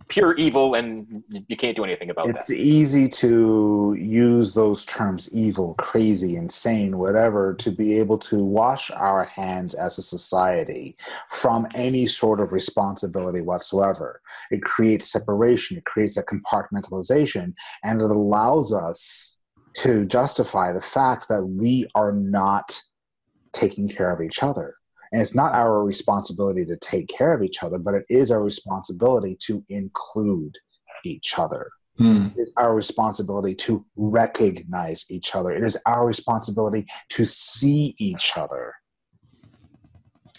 [0.08, 2.56] pure evil and you can't do anything about it's that?
[2.56, 9.26] easy to use those terms evil, crazy, insane, whatever, to be able to wash our
[9.26, 10.96] hands as a society
[11.30, 14.22] from any sort of responsibility whatsoever.
[14.50, 17.54] It creates separation, it creates a compartmentalization,
[17.84, 19.40] and it allows us
[19.78, 22.82] to justify the fact that we are not
[23.54, 24.77] taking care of each other.
[25.12, 28.44] And it's not our responsibility to take care of each other, but it is our
[28.44, 30.58] responsibility to include
[31.04, 31.70] each other.
[31.98, 32.28] Hmm.
[32.38, 35.52] It is our responsibility to recognize each other.
[35.52, 38.74] It is our responsibility to see each other.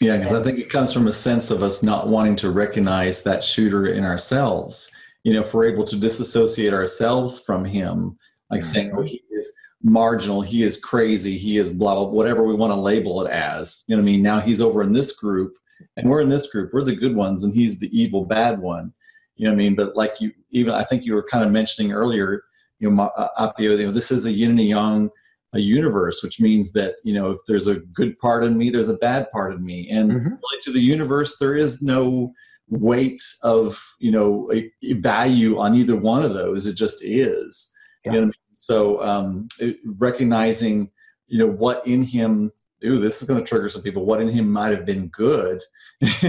[0.01, 3.25] Yeah, because I think it comes from a sense of us not wanting to recognize
[3.25, 4.91] that shooter in ourselves.
[5.25, 8.17] You know, if we're able to disassociate ourselves from him,
[8.51, 9.53] like saying, oh, he is
[9.83, 13.85] marginal, he is crazy, he is blah, blah, whatever we want to label it as.
[13.87, 14.23] You know what I mean?
[14.23, 15.55] Now he's over in this group
[15.97, 16.71] and we're in this group.
[16.73, 18.93] We're the good ones and he's the evil bad one.
[19.37, 19.75] You know what I mean?
[19.77, 22.43] But like you, even I think you were kind of mentioning earlier,
[22.81, 25.11] you know, uh, Apio, you know, this is a yin and a yang
[25.55, 28.91] a universe, which means that, you know, if there's a good part in me, there's
[28.91, 29.89] a bad part in me.
[29.89, 30.25] And Mhm.
[30.25, 32.33] really to the universe, there is no
[32.69, 36.67] weight of, you know, a, a value on either one of those.
[36.67, 37.73] It just is.
[38.05, 38.33] You know what I mean?
[38.59, 40.91] So um, it- recognizing,
[41.29, 42.51] you know, what in him,
[42.85, 45.63] ooh, this is going to trigger some people, what in him might have been good,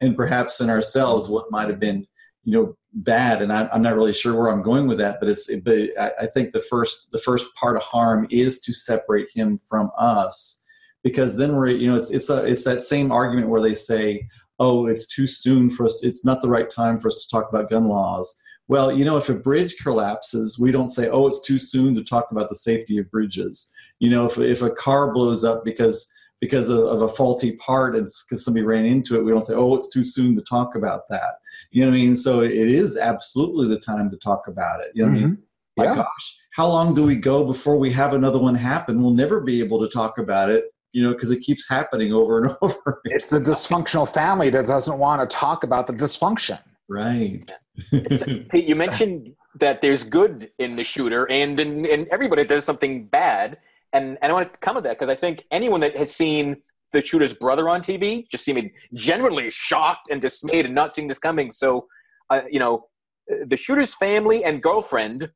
[0.00, 2.06] and perhaps in ourselves, what might have been,
[2.44, 3.42] you know, bad.
[3.42, 6.12] And I, I'm not really sure where I'm going with that, but it's, but I,
[6.22, 10.64] I think the first, the first part of harm is to separate him from us,
[11.02, 14.26] because then we're, you know, it's, it's a, it's that same argument where they say,
[14.58, 17.50] oh, it's too soon for us, it's not the right time for us to talk
[17.50, 18.40] about gun laws.
[18.70, 22.04] Well, you know, if a bridge collapses, we don't say, oh, it's too soon to
[22.04, 23.72] talk about the safety of bridges.
[23.98, 26.08] You know, if, if a car blows up because
[26.40, 29.54] because of, of a faulty part and because somebody ran into it, we don't say,
[29.54, 31.34] oh, it's too soon to talk about that.
[31.72, 32.16] You know what I mean?
[32.16, 34.92] So it is absolutely the time to talk about it.
[34.94, 35.30] You know what I mean?
[35.32, 35.38] Mhm.
[35.76, 35.94] My Yeah.
[35.96, 39.02] gosh, how long do we go before we have another one happen?
[39.02, 42.40] We'll never be able to talk about it, you know, because it keeps happening over
[42.40, 43.00] and over.
[43.06, 46.60] It's the dysfunctional family that doesn't want to talk about the dysfunction.
[46.90, 47.50] Right.
[48.50, 53.06] Pete, you mentioned that there's good in the shooter and in, in everybody does something
[53.06, 53.58] bad.
[53.92, 56.62] And, and I want to come to that because I think anyone that has seen
[56.92, 61.18] the shooter's brother on TV just seemed genuinely shocked and dismayed and not seeing this
[61.18, 61.50] coming.
[61.50, 61.86] So,
[62.28, 62.86] uh, you know,
[63.46, 65.30] the shooter's family and girlfriend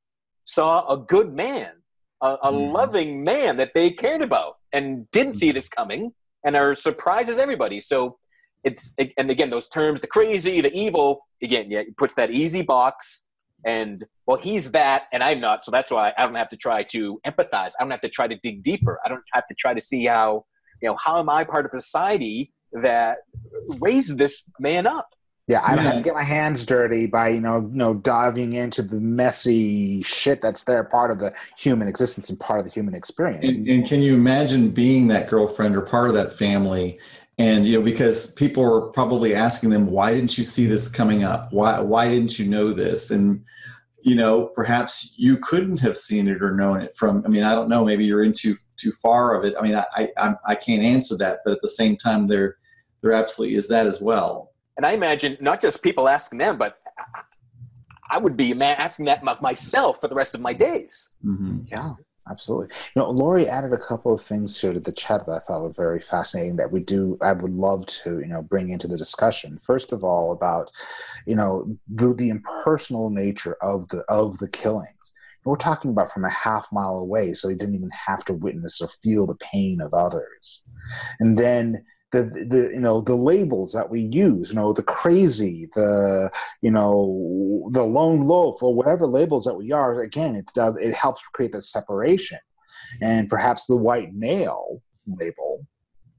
[0.45, 1.71] saw a good man,
[2.23, 2.75] a, a Mhm.
[2.75, 6.13] loving man that they cared about and didn't see this coming
[6.45, 7.81] and are surprised as everybody.
[7.81, 8.19] So
[8.65, 12.63] it's, and again, those terms, the crazy, the evil, again, yeah, it puts that easy
[12.63, 13.29] box
[13.65, 15.65] and well, he's that and I'm not.
[15.65, 17.73] So that's why I don't have to try to empathize.
[17.79, 18.99] I don't have to try to dig deeper.
[19.05, 20.45] I don't have to try to see how,
[20.83, 23.19] you know, how am I part of a society that
[23.81, 25.09] raised this man up?
[25.47, 28.55] Yeah, I don't have to get my hands dirty by you know, you know, diving
[28.55, 32.73] into the messy shit that's there, part of the human existence and part of the
[32.73, 33.55] human experience.
[33.55, 36.99] And, and can you imagine being that girlfriend or part of that family?
[37.39, 41.25] And you know, because people are probably asking them, "Why didn't you see this coming
[41.25, 41.53] up?
[41.53, 43.45] Why why didn't you know this?" And
[44.03, 47.23] you know, perhaps you couldn't have seen it or known it from.
[47.25, 47.85] I mean, I don't know.
[47.85, 49.55] Maybe you're in too too far of it.
[49.59, 52.57] I mean, I I, I'm- can't answer that, but at the same time, there
[53.03, 54.53] there absolutely is that as well.
[54.77, 56.79] And I imagine not just people asking them, but
[58.11, 61.09] I would be asking that myself for the rest of my days.
[61.23, 61.95] hmm Yeah,
[62.31, 62.75] absolutely.
[62.95, 65.63] You know, Lori added a couple of things here to the chat that I thought
[65.63, 67.19] were very fascinating that we do.
[67.23, 69.59] I would love to, you know, bring into the discussion.
[69.59, 70.71] First of all, about
[71.27, 75.13] you know the the impersonal nature of the of the killings.
[75.45, 78.81] We're talking about from a half mile away, so they didn't even have to witness
[78.81, 80.65] or feel the pain of others.
[81.21, 81.85] And then
[82.15, 86.31] the the you know the labels that we use, you know, the crazy, the
[86.63, 90.95] you know the lone wolf or whatever labels that we are again it does it
[90.95, 92.39] helps create that separation
[93.01, 95.67] and perhaps the white male label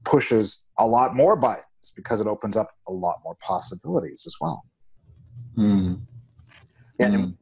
[0.04, 4.58] pushes a lot more buttons because it opens up a lot more possibilities as well.
[5.56, 5.94] Yeah, Hmm.
[6.98, 7.36] and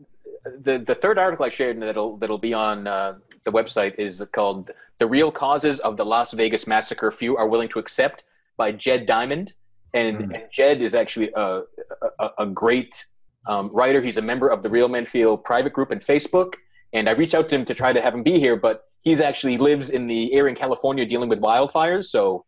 [0.67, 3.11] the the third article I shared that'll that'll be on uh,
[3.45, 7.71] the website is called "The Real Causes of the Las Vegas Massacre Few Are Willing
[7.71, 8.25] to Accept"
[8.57, 9.53] by Jed Diamond,
[9.93, 10.35] and, Mhm.
[10.35, 11.63] and Jed is actually a
[12.21, 13.05] a, a great
[13.47, 14.01] um, writer.
[14.01, 16.55] He's a member of the Real Men Feel private group in Facebook,
[16.93, 19.21] and I reached out to him to try to have him be here, but he's
[19.21, 22.05] actually lives in the area in California dealing with wildfires.
[22.05, 22.45] So,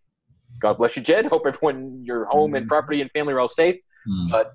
[0.59, 1.27] God bless you, Jed.
[1.27, 2.69] Hope everyone, your home and Mhm.
[2.69, 3.77] property and family are all safe
[4.31, 4.53] But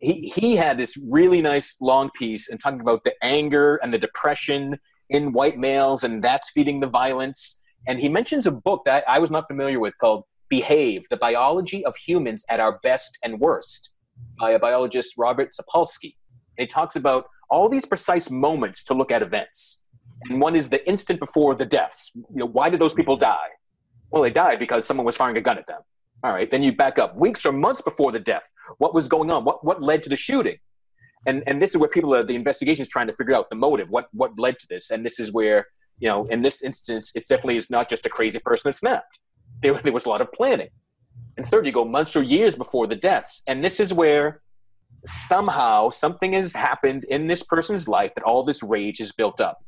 [0.00, 3.98] he he had this really nice long piece and talking about the anger and the
[3.98, 4.78] depression
[5.10, 9.18] in white males and that's feeding the violence and he mentions a book that i
[9.24, 13.90] was not familiar with called Behave The Biology of Humans at Our Best and Worst
[14.38, 16.14] by a biologist, Robert Sapolsky.
[16.56, 19.84] And he talks about all these precise moments to look at events.
[20.28, 22.12] And one is the instant before the deaths.
[22.14, 23.48] You know, why did those people die?
[24.10, 25.80] Well, they died because someone was firing a gun at them.
[26.22, 28.50] All right, then you back up weeks or months before the death.
[28.78, 29.44] What was going on?
[29.44, 30.56] What, what led to the shooting?
[31.26, 33.56] And, and this is where people are, the investigation is trying to figure out the
[33.56, 34.90] motive, what, what led to this.
[34.90, 35.66] And this is where,
[35.98, 39.18] you know, in this instance, it's definitely is not just a crazy person that snapped.
[39.64, 40.68] There, there was a lot of planning.
[41.36, 43.42] And third, you go months or years before the deaths.
[43.48, 44.42] And this is where
[45.04, 49.64] somehow something has happened in this person's life that all this rage is built up.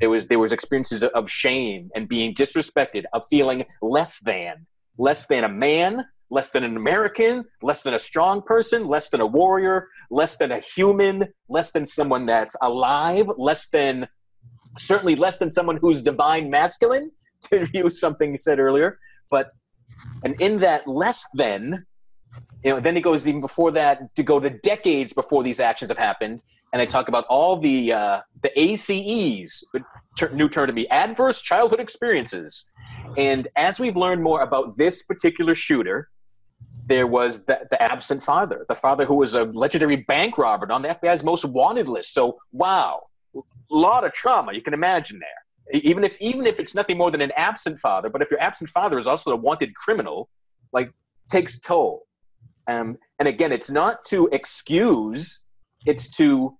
[0.00, 4.66] There was there was experiences of shame and being disrespected, of feeling less than,
[4.98, 9.20] less than a man, less than an American, less than a strong person, less than
[9.20, 14.08] a warrior, less than a human, less than someone that's alive, less than
[14.78, 17.10] certainly less than someone who's divine masculine,
[17.50, 18.98] to use something you said earlier.
[19.32, 19.50] But
[20.22, 21.86] and in that less than,
[22.62, 25.90] you know, then it goes even before that to go to decades before these actions
[25.90, 29.64] have happened, and I talk about all the uh, the ACEs,
[30.32, 32.72] new term to me, adverse childhood experiences
[33.16, 36.08] and as we've learned more about this particular shooter,
[36.86, 40.82] there was the, the, absent father, the father who was a legendary bank robber on
[40.82, 42.12] the FBI's most wanted list.
[42.12, 43.02] So, wow,
[43.34, 45.28] a lot of trauma you can imagine there.
[45.72, 48.70] Even if even if it's nothing more than an absent father, but if your absent
[48.70, 50.28] father is also a wanted criminal,
[50.72, 50.92] like
[51.30, 52.06] takes toll.
[52.68, 55.44] Um, and again, it's not to excuse;
[55.86, 56.56] it's to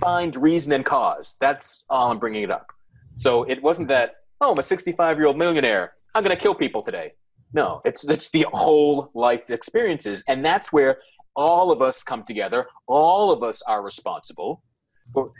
[0.00, 1.36] find reason and cause.
[1.40, 2.72] That's all I'm bringing it up.
[3.18, 5.92] So it wasn't that oh, I'm a 65 year old millionaire.
[6.14, 7.12] I'm going to kill people today.
[7.54, 10.98] No, it's it's the whole life experiences, and that's where
[11.36, 12.66] all of us come together.
[12.86, 14.62] All of us are responsible.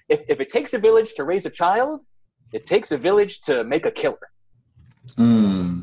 [0.09, 2.03] If, if it takes a village to raise a child,
[2.53, 4.19] it takes a village to make a killer.
[5.17, 5.83] Mm.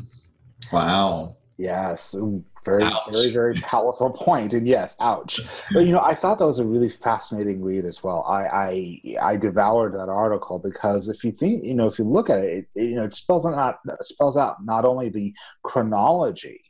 [0.71, 1.37] Wow.
[1.57, 2.15] Yes,
[2.63, 3.09] very, ouch.
[3.11, 4.53] very, very powerful point.
[4.53, 5.41] And yes, ouch.
[5.73, 8.23] But you know, I thought that was a really fascinating read as well.
[8.27, 12.29] I, I, I devoured that article because if you think, you know, if you look
[12.29, 16.61] at it, it you know, it spells out spells out not only the chronology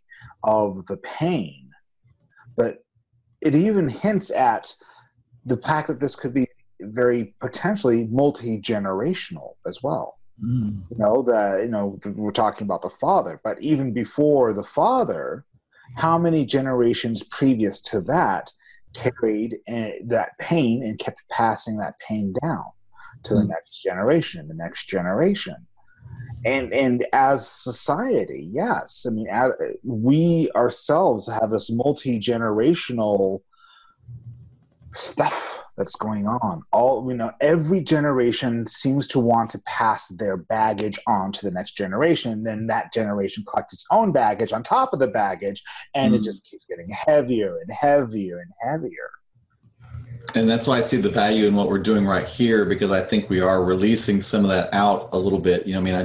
[0.44, 1.70] of the pain,
[2.58, 2.84] but
[3.42, 4.74] it even hints at
[5.46, 6.48] the fact that this could be
[6.82, 10.18] very potentially multi generational as well.
[10.44, 10.84] Mm.
[10.90, 15.46] You know that you know we're talking about the father, but even before the father,
[15.96, 18.52] how many generations previous to that
[18.94, 22.66] carried uh, that pain and kept passing that pain down
[23.24, 23.42] to mm.
[23.42, 25.68] the next generation, the next generation,
[26.46, 29.52] and and as society, yes, I mean as,
[29.84, 33.42] we ourselves have this multi generational
[34.92, 36.62] stuff that's going on.
[36.72, 41.52] All you know, every generation seems to want to pass their baggage on to the
[41.52, 42.44] next generation.
[42.44, 45.64] Then that generation collects its own baggage on top of the baggage,
[45.96, 46.18] and mm.
[46.18, 46.26] it hmm.
[46.26, 49.10] just keeps getting heavier and heavier and heavier.
[50.36, 53.02] And that's why I see the value in what we're doing right here because I
[53.02, 55.66] think we are releasing some of that out a little bit.
[55.66, 55.96] You know, I mean,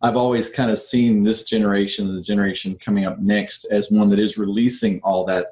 [0.00, 4.08] I, I've always kind of seen this generation, the generation coming up next, as one
[4.10, 5.48] that is releasing all that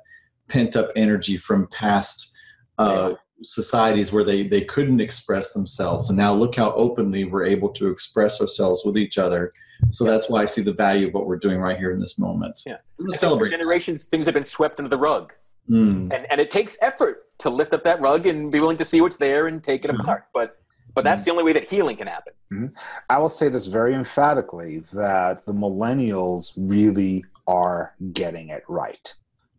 [0.49, 2.35] pent up energy from past
[2.79, 6.09] uh, societies where they they couldn't express themselves.
[6.09, 9.53] And now look how openly we're able to express ourselves with each other.
[9.91, 12.19] So that's why i see the value of what we're doing right here in this
[12.19, 12.63] moment.
[12.67, 12.79] Yeah.
[13.11, 13.51] Celebrate.
[13.51, 15.33] generations things have been swept under the rug.
[15.69, 16.15] Mm.
[16.15, 19.01] and and it takes effort to lift up that rug and be willing to see
[19.01, 20.01] what's there and take it mm-hmm.
[20.01, 20.27] apart.
[20.33, 20.59] But
[20.95, 21.25] but that's mm-hmm.
[21.27, 22.33] the only way that healing can happen.
[22.53, 22.67] Mm-hmm.
[23.11, 29.15] i will say this very emphatically that the millennials really are getting it right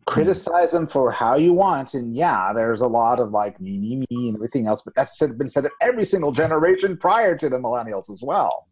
[0.08, 3.96] criticize them for how you want and yeah there's a lot of like me me
[4.08, 7.58] me and everything else but that's been said of every single generation prior to the
[7.58, 8.68] millennials as well.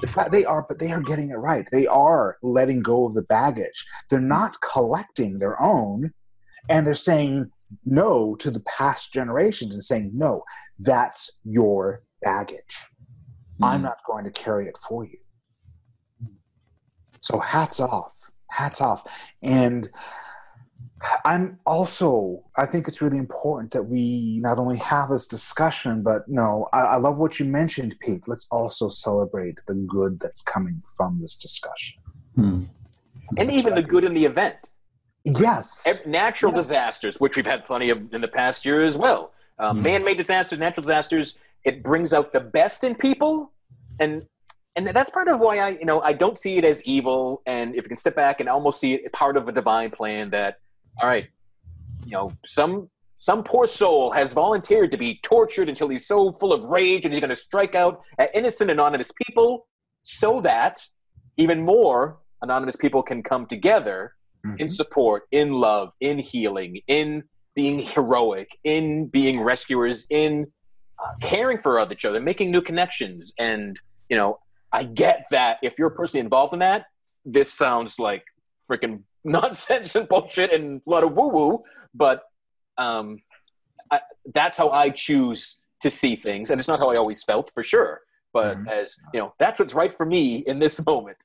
[0.00, 1.64] The fact they are but they are getting it right.
[1.70, 3.86] They are letting go of the baggage.
[4.10, 6.12] They're not collecting their own
[6.68, 7.48] and they're saying
[7.84, 10.42] no to the past generations and saying no
[10.80, 12.86] that's your baggage.
[13.60, 13.66] Mm.
[13.66, 15.18] i'm not going to carry it for you.
[17.20, 18.12] So hats off.
[18.50, 19.32] Hats off.
[19.40, 19.88] And
[21.24, 26.28] I'm also, I think it's really important that we not only have this discussion, but
[26.28, 28.28] no, I, I, love what you mentioned, Pete.
[28.28, 32.00] Let's also celebrate the good that's coming from this discussion.
[32.34, 32.64] Hmm.
[33.38, 34.70] And even the good in the event.
[35.24, 36.04] Yes.
[36.06, 36.64] Natural yes.
[36.64, 39.32] disasters, which we've had plenty of in the past year as well.
[39.58, 39.82] Um, hmm.
[39.84, 43.52] Man made disasters, natural disasters, it brings out the best in people.
[43.98, 44.26] And
[44.74, 47.42] and that's part of why I, you know, I don't see it as evil.
[47.44, 50.30] And if you can step back and almost see it part of a divine plan
[50.30, 50.60] that
[51.00, 51.26] all right,
[52.04, 52.88] you know, some
[53.18, 57.14] some poor soul has volunteered to be tortured until he's so full of rage and
[57.14, 59.68] he's going to strike out at innocent anonymous people
[60.02, 60.84] so that
[61.36, 64.14] even more anonymous people can come together
[64.44, 64.58] Mhm.
[64.58, 67.22] in support, in love, in healing, in
[67.54, 70.50] being heroic, in being rescuers, in
[70.98, 73.32] uh, caring for each other, making new connections.
[73.38, 73.78] And,
[74.10, 74.40] you know,
[74.72, 76.86] I get that if you're personally involved in that,
[77.24, 78.24] this sounds like
[78.70, 81.62] freaking nonsense and bullshit and a lot of woo woo,
[81.94, 82.22] but
[82.78, 83.18] um,
[83.90, 84.00] I,
[84.34, 86.50] that's how I choose to see things.
[86.50, 88.00] And it's not how I always felt for sure,
[88.32, 88.70] but Mhm.
[88.70, 91.22] as, you know, that's what's right for me in this moment.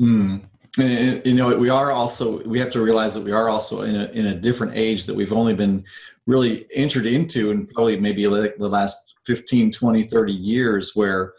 [0.00, 0.42] Mm.
[0.78, 3.96] And, you know, we are also we have to realize that we are also in
[3.96, 5.84] a in a different age that we've only been
[6.26, 11.34] really entered into and probably maybe like the last 15 20 30 years where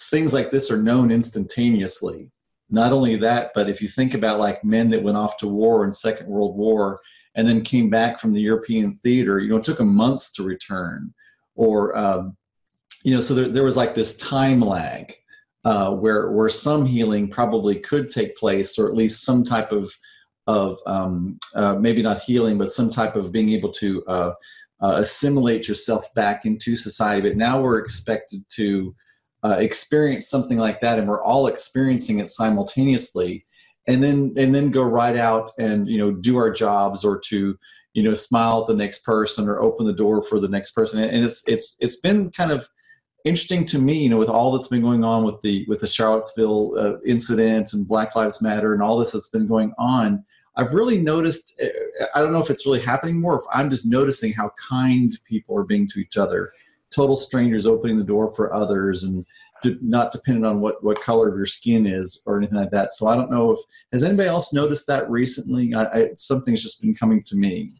[0.00, 2.30] things like this are known instantaneously
[2.70, 5.84] not only that but if you think about like men that went off to war
[5.84, 7.00] in second world war
[7.34, 10.42] and then came back from the european theater you know it took them months to
[10.42, 11.12] return
[11.54, 12.36] or um,
[13.04, 15.14] you know so there, there was like this time lag
[15.64, 19.92] uh, where where some healing probably could take place, or at least some type of
[20.46, 24.32] of um, uh, maybe not healing, but some type of being able to uh,
[24.82, 27.28] uh, assimilate yourself back into society.
[27.28, 28.94] But now we're expected to
[29.44, 33.44] uh, experience something like that, and we're all experiencing it simultaneously,
[33.86, 37.58] and then and then go right out and you know do our jobs or to
[37.92, 41.02] you know smile at the next person or open the door for the next person,
[41.02, 42.66] and it's it's it's been kind of
[43.24, 45.86] interesting to me, you know, with all that's been going on with the with the
[45.86, 50.24] Charlottesville uh, incident and Black Lives Matter and all this that's been going on,
[50.56, 51.60] I've really noticed.
[51.62, 53.36] uh, I don't know if it's really happening more.
[53.36, 56.52] If I'm just noticing how kind people are being to each other,
[56.94, 59.24] total strangers opening the door for others, and
[59.62, 62.92] de- not dependent on what what color of your skin is or anything like that.
[62.92, 63.60] So I don't know if
[63.92, 65.74] has anybody else noticed that recently.
[65.74, 67.72] I, I, something's just been coming to me.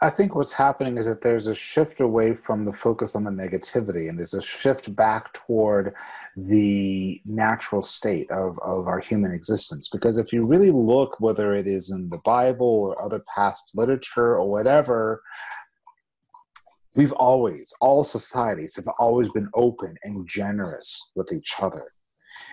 [0.00, 3.30] I think what's happening is that there's a shift away from the focus on the
[3.30, 5.94] negativity and there's a shift back toward
[6.36, 9.88] the natural state of, of our human existence.
[9.88, 14.36] Because if you really look, whether it is in the Bible or other past literature
[14.36, 15.22] or whatever,
[16.94, 21.92] we've always, all societies have always been open and generous with each other.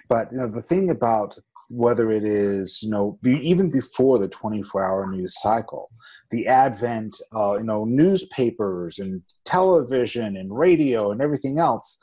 [0.10, 1.38] But you know, the thing about
[1.72, 5.90] whether it is you know be, even before the 24 hour news cycle
[6.30, 11.98] the advent you know newspapers and television and radio and everything else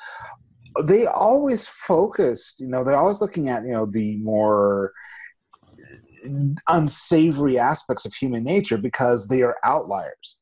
[0.85, 4.93] they always focused you know they're always looking at you know the more
[6.69, 10.39] unsavory aspects of human nature because they are outliers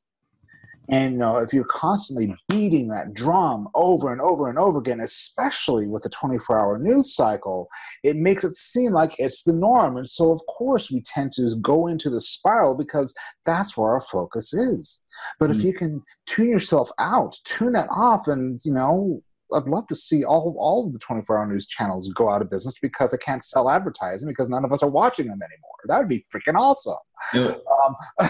[0.88, 5.00] and you know if you're constantly beating that drum over and over and over again
[5.00, 7.68] especially with the 24 hour news cycle
[8.02, 11.54] it makes it seem like it's the norm and so of course we tend to
[11.60, 13.14] go into the spiral because
[13.44, 15.02] that's where our focus is
[15.40, 15.64] but if Mm.
[15.64, 19.22] you can tune yourself out tune that off and you know
[19.52, 22.50] I'd love to see all all of the 24 hour news channels go out of
[22.50, 25.76] business because I can't sell advertising because none of us are watching them anymore.
[25.86, 26.96] That would be freaking awesome.
[27.32, 27.96] You know, Um,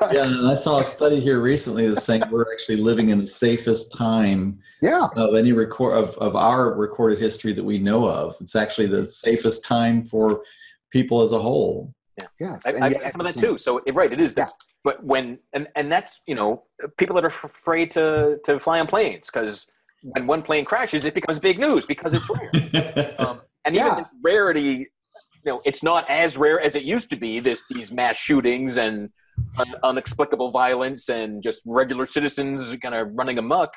[0.00, 3.22] but, yeah, and I saw a study here recently that's saying we're actually living in
[3.22, 8.08] the safest time yeah, of any record of, of our recorded history that we know
[8.08, 8.36] of.
[8.40, 10.42] It's actually the safest time for
[10.92, 11.92] people as a whole.
[12.38, 12.66] yes.
[12.66, 13.58] I, and I've yet seen at some of that too.
[13.58, 14.34] So it, right, it is.
[14.34, 14.48] The, Yeah.
[14.84, 16.64] But when and and that's you know
[16.98, 19.66] people that are f- afraid to to fly on planes because
[20.04, 23.14] when one plane crashes, it becomes big news because it's rare.
[23.18, 23.94] um, and even Yeah.
[23.96, 24.86] this rarity, you
[25.46, 27.40] know, it's not as rare as it used to be.
[27.40, 29.08] This these mass shootings and
[29.58, 33.72] un- unexplicable violence and just regular citizens kind of running amok.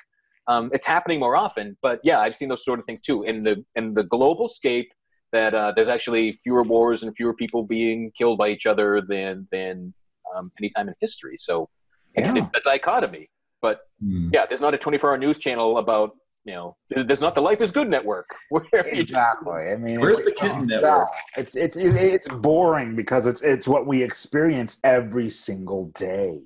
[0.50, 3.44] Um, it's happening more often, but yeah, I've seen those sort of things too in
[3.44, 4.92] the in the global scape.
[5.34, 9.48] That uh, there's actually fewer wars and fewer people being killed by each other than
[9.52, 9.94] than
[10.36, 11.36] um, any time in history.
[11.38, 11.70] So
[12.16, 12.40] again, Yeah.
[12.40, 13.30] it's the dichotomy.
[13.68, 14.30] But Hmm.
[14.32, 16.12] yeah, there's not a 24 hour news channel about
[16.46, 16.78] you know.
[16.90, 19.64] There's not the Life is Good network where you just Exactly.
[19.74, 21.10] I mean, Where's it's, the kitten network?
[21.36, 26.40] It's it's it's boring because it's it's what we experience every single day.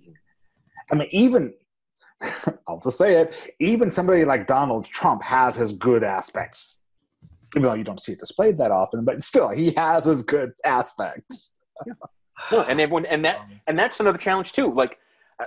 [0.91, 1.53] I mean, even
[2.67, 3.53] I'll just say it.
[3.59, 6.83] Even somebody like Donald Trump has his good aspects,
[7.55, 9.05] even though you don't see it displayed that often.
[9.05, 11.53] But still, he has his good aspects.
[12.51, 14.73] No, and everyone, and that, and that's another challenge too.
[14.73, 14.97] Like
[15.39, 15.45] uh,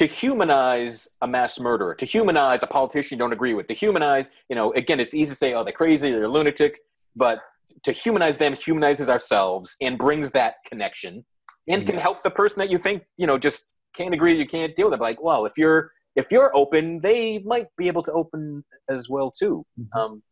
[0.00, 4.30] to humanize a mass murderer, to humanize a politician you don't agree with, to humanize,
[4.48, 6.78] you know, again, it's easy to say, oh, they're crazy, they're a lunatic,
[7.14, 7.40] but
[7.82, 11.22] to humanize them humanizes ourselves and brings that connection,
[11.68, 14.74] and can help the person that you think, you know, just can't agree, you can't
[14.74, 15.02] deal with it.
[15.02, 19.30] Like, well, if you're if you're open, they might be able to open as well
[19.30, 19.66] too.
[19.94, 20.22] Um,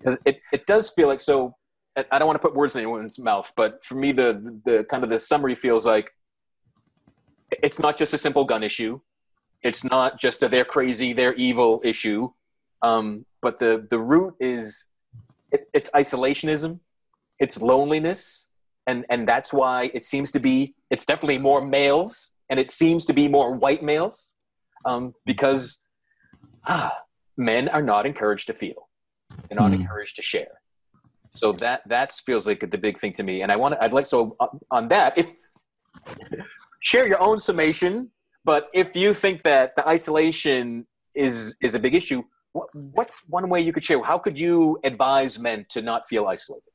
[0.00, 1.56] 'cause it it does feel like so.
[1.98, 4.84] I- I don't want to put words in anyone's mouth, but for me, the the
[4.84, 6.08] kind of the summary feels like
[7.50, 9.00] it's not just a simple gun issue.
[9.62, 12.30] It's not just a they're crazy, they're evil issue.
[12.82, 14.86] Um, but the the root is
[15.52, 16.80] it, it's isolationism.
[17.38, 18.46] it's loneliness,
[18.86, 20.74] and and that's why it seems to be.
[20.90, 24.34] It's definitely more males, and it seems to be more white males,
[24.84, 25.84] um, because
[26.66, 26.92] ah,
[27.36, 28.88] men are not encouraged to feel,
[29.48, 29.80] they're not Hmm.
[29.80, 30.60] encouraged to share.
[31.32, 33.82] So that that feels like the big thing to me, and I want to.
[33.82, 35.26] I'd like so uh, on that if
[36.86, 38.10] share your own summation.
[38.44, 42.22] But if you think that the isolation is is a big issue,
[42.52, 44.02] what, what's one way you could share?
[44.02, 46.70] How could you advise men to not feel isolated?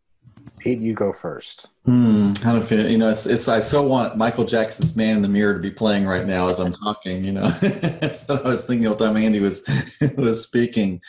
[0.60, 1.70] Pete, you go first.
[1.86, 2.88] Hmm, how to feel?
[2.90, 3.48] You know, it's, it's.
[3.48, 6.60] I so want Michael Jackson's "Man in the Mirror" to be playing right now as
[6.60, 7.24] I'm talking.
[7.24, 9.64] You know, that's what I was thinking all the time Andy was
[10.18, 11.00] was speaking.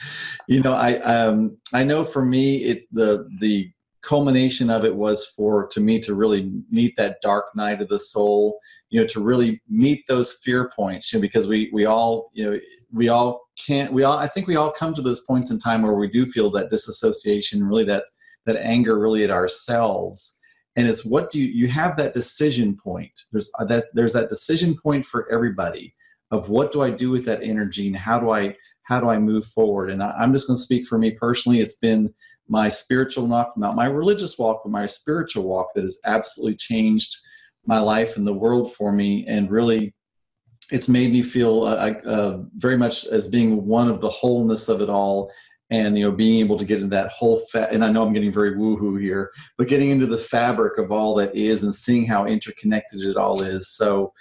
[0.47, 3.71] You know, I um I know for me, it's the the
[4.03, 7.99] culmination of it was for to me to really meet that dark night of the
[7.99, 8.59] soul.
[8.91, 11.13] You know, to really meet those fear points.
[11.13, 12.59] You know, because we we all you know
[12.93, 15.83] we all can't we all I think we all come to those points in time
[15.83, 18.05] where we do feel that disassociation, really that
[18.45, 20.43] that anger really at ourselves
[20.77, 24.29] and it's what do you you have that decision point there's uh, that there's that
[24.29, 25.95] decision point for everybody
[26.31, 29.19] of what do i do with that energy and how do i how do i
[29.19, 32.13] move forward and I, i'm just going to speak for me personally it's been
[32.53, 37.17] my spiritual walk not my religious walk but my spiritual walk that has absolutely changed
[37.67, 39.27] my life and the world for me.
[39.27, 39.95] And really
[40.71, 44.81] it's made me feel uh, uh, very much as being one of the wholeness of
[44.81, 45.31] it all
[45.71, 48.13] and you know being able to get into that whole fa- and i know i'm
[48.13, 52.07] getting very woohoo here but getting into the fabric of all that is and seeing
[52.07, 53.71] how interconnected it all is.
[53.71, 54.13] So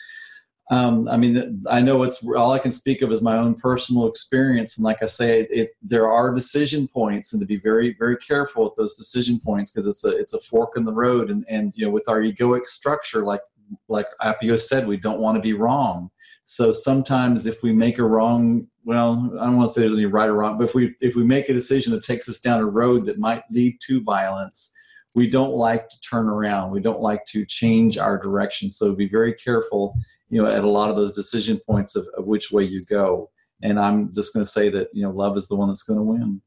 [0.72, 4.08] um, i mean i know it's all i can speak of is my own personal
[4.08, 4.78] experience.
[4.78, 8.64] And like i say it, there are decision points and to be very very careful
[8.64, 11.30] with those decision points because it's a it's a fork in the road.
[11.30, 13.42] And and you know with our egoic structure like
[13.88, 16.10] like Appio said we don't want to be wrong.
[16.44, 20.08] So sometimes if we make a wrong well i don't want to say there's any
[20.08, 22.60] right or wrong but if we if we make a decision that takes us down
[22.60, 24.74] a road that might lead to violence
[25.16, 26.72] we don't like to turn around.
[26.72, 28.70] We don't like to change our direction.
[28.70, 29.96] So be very careful
[30.32, 33.30] you know at a lot of those decision points of, of which way you go.
[33.62, 36.00] And i'm just going to say that you know love is the one that's going
[36.00, 36.42] to win.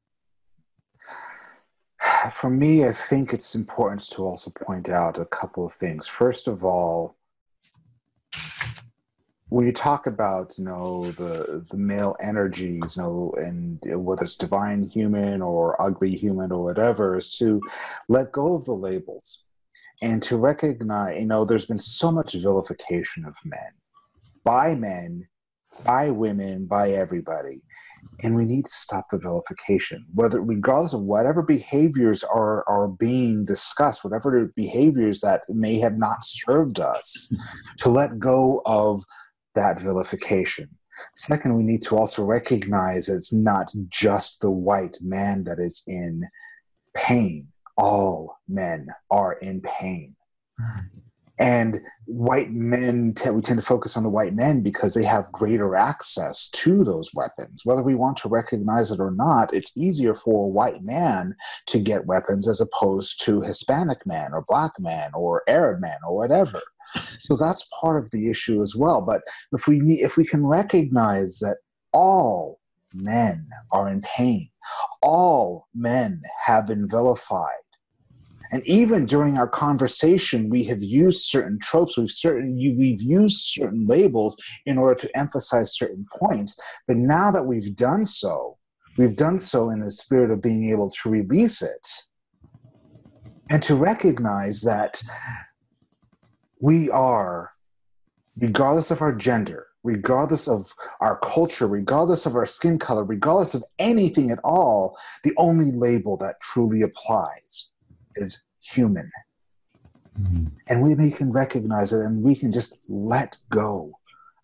[2.32, 6.08] For me, I think it's important to also point out a couple of things.
[6.08, 7.16] First of all,
[9.48, 14.34] when you talk about you know the the male energies, you know, and whether it's
[14.34, 17.60] divine human or ugly human or whatever, is to
[18.08, 19.44] let go of the labels
[20.02, 21.20] and to recognize.
[21.20, 23.72] You know, there's been so much vilification of men
[24.44, 25.26] by men,
[25.84, 27.62] by women, by everybody,
[28.22, 30.04] and we need to stop the vilification.
[30.14, 36.24] Whether regardless of whatever behaviors are are being discussed, whatever behaviors that may have not
[36.24, 37.34] served us,
[37.78, 39.04] to let go of
[39.54, 40.68] that vilification.
[41.14, 46.24] Second, we need to also recognize it's not just the white man that is in
[46.94, 47.48] pain.
[47.76, 50.16] All men are in pain.
[50.60, 50.98] Mm-hmm.
[51.38, 55.32] And white men, te- we tend to focus on the white men because they have
[55.32, 57.62] greater access to those weapons.
[57.64, 61.34] Whether we want to recognize it or not, it's easier for a white man
[61.66, 66.16] to get weapons as opposed to Hispanic man or black man or Arab man or
[66.16, 66.60] whatever.
[67.18, 69.02] So that's part of the issue as well.
[69.02, 69.22] But
[69.52, 71.56] if we need, if we can recognize that
[71.92, 72.60] all
[72.92, 74.50] men are in pain,
[75.02, 77.63] all men have been vilified.
[78.54, 81.98] And even during our conversation, we have used certain tropes.
[81.98, 86.56] We've certain we've used certain labels in order to emphasize certain points.
[86.86, 88.58] But now that we've done so,
[88.96, 91.88] we've done so in the spirit of being able to release it
[93.50, 95.02] and to recognize that
[96.60, 97.54] we are,
[98.36, 103.64] regardless of our gender, regardless of our culture, regardless of our skin color, regardless of
[103.80, 107.72] anything at all, the only label that truly applies
[108.16, 109.10] is human.
[110.20, 110.46] Mm-hmm.
[110.68, 113.92] And we, we can recognize it and we can just let go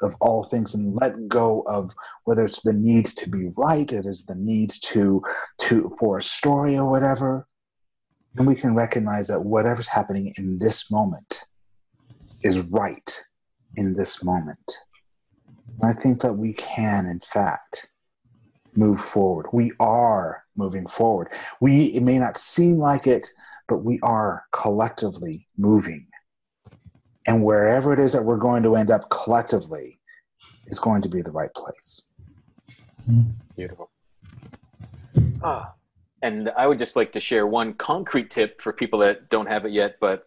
[0.03, 1.93] of all things and let go of
[2.25, 5.23] whether it's the need to be right, it is the need to
[5.59, 7.47] to for a story or whatever.
[8.37, 11.45] And we can recognize that whatever's happening in this moment
[12.43, 13.25] is right
[13.77, 14.73] in this moment.
[15.81, 17.91] And I think that we can, in fact,
[18.75, 19.47] move forward.
[19.53, 21.29] We are moving forward.
[21.61, 23.29] We it may not seem like it,
[23.69, 26.07] but we are collectively moving.
[27.27, 30.01] And wherever it is that we're going to end up collectively
[30.67, 32.03] is going to be the right place.
[33.57, 33.91] Beautiful.
[35.43, 35.75] Ah,
[36.23, 39.65] and I would just like to share one concrete tip for people that don't have
[39.65, 40.25] it yet, but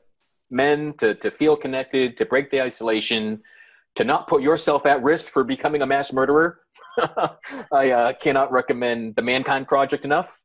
[0.49, 3.41] men to, to feel connected, to break the isolation,
[3.95, 6.59] to not put yourself at risk for becoming a mass murderer.
[7.71, 10.43] I uh, cannot recommend the Mankind Project enough.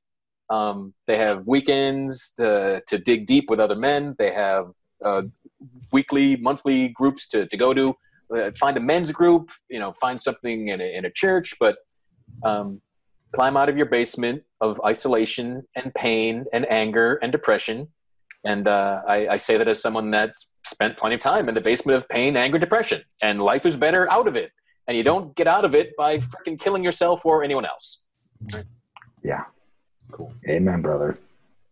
[0.51, 4.15] Um, they have weekends to, to dig deep with other men.
[4.19, 4.71] They have
[5.05, 5.23] uh,
[5.93, 7.95] weekly, monthly groups to, to go to.
[8.35, 11.77] Uh, find a men's group, you know, find something in a, in a church, but
[12.45, 12.81] um,
[13.35, 17.89] climb out of your basement of isolation and pain and anger and depression.
[18.45, 20.35] And uh, I, I say that as someone that
[20.65, 24.11] spent plenty of time in the basement of pain, anger, depression, and life is better
[24.11, 24.53] out of it.
[24.89, 28.17] And you don't get out of it by freaking killing yourself or anyone else.
[29.23, 29.45] Yeah.
[30.11, 30.33] Cool.
[30.49, 31.19] Amen, brother.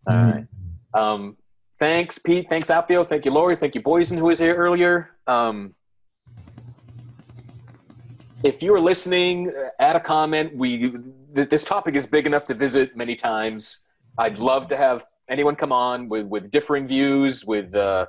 [0.09, 0.47] All right.
[0.93, 1.35] Um,
[1.79, 2.47] thanks, Pete.
[2.47, 3.05] Thanks, Appio.
[3.05, 3.55] Thank you, Lori.
[3.55, 5.11] Thank you, Boysen, who was here earlier.
[5.25, 5.73] Um,
[8.43, 10.55] if you are listening, add a comment.
[10.55, 10.91] We
[11.33, 13.87] th- this topic is big enough to visit many times.
[14.19, 17.45] I'd love to have anyone come on with with differing views.
[17.45, 18.05] With uh,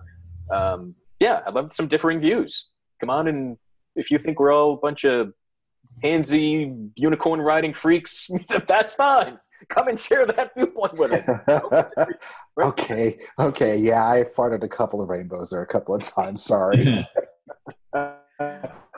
[0.53, 2.71] um, yeah, I'd love some differing views.
[3.01, 3.57] Come on, and
[3.99, 5.33] if you think we're all a bunch of
[6.03, 8.31] handsy unicorn riding freaks,
[8.67, 9.39] that's fine.
[9.69, 11.29] Come and share that viewpoint with us.
[12.63, 16.45] okay, okay, yeah, I farted a couple of rainbows there a couple of times.
[16.45, 17.07] Sorry.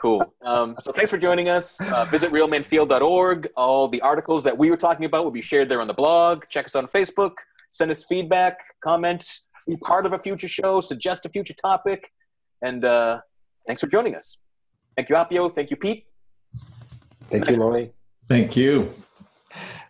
[0.01, 0.33] Cool.
[0.41, 1.79] Um, so thanks for joining us.
[1.79, 3.49] Uh, visit realmenfeel.org.
[3.55, 6.45] All the articles that we were talking about will be shared there on the blog.
[6.49, 7.33] Check us out on Facebook.
[7.69, 12.11] Send us feedback, comments, be part of a future show, suggest a future topic.
[12.63, 13.21] And uh,
[13.67, 14.39] thanks for joining us.
[14.95, 15.51] Thank you, Appio.
[15.51, 16.05] Thank you, Pete.
[17.29, 17.91] Thank you, Lori.
[18.27, 18.93] Thank you.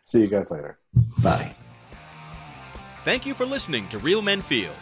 [0.02, 0.80] See you guys later.
[1.24, 1.56] Bye.
[3.04, 4.74] Thank you for listening to Real Men Feel.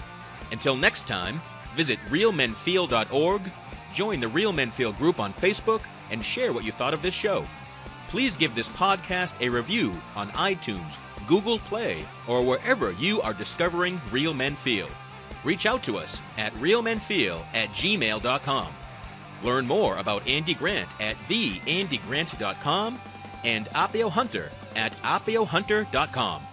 [0.52, 1.42] Until next time,
[1.76, 3.52] visit realmenfeel.org
[3.92, 7.14] join the Real Men Feel group on Facebook, and share what you thought of this
[7.14, 7.46] show.
[8.10, 10.98] Please give this podcast a review on iTunes,
[11.28, 14.88] Google Play, or wherever you are discovering Real Men Feel.
[15.44, 18.68] Reach out to us at realmenfeel at gmail.com.
[19.44, 23.00] Learn more about Andy Grant at theandygrant.com
[23.44, 26.44] and Appio Hunter at appiohunter.com.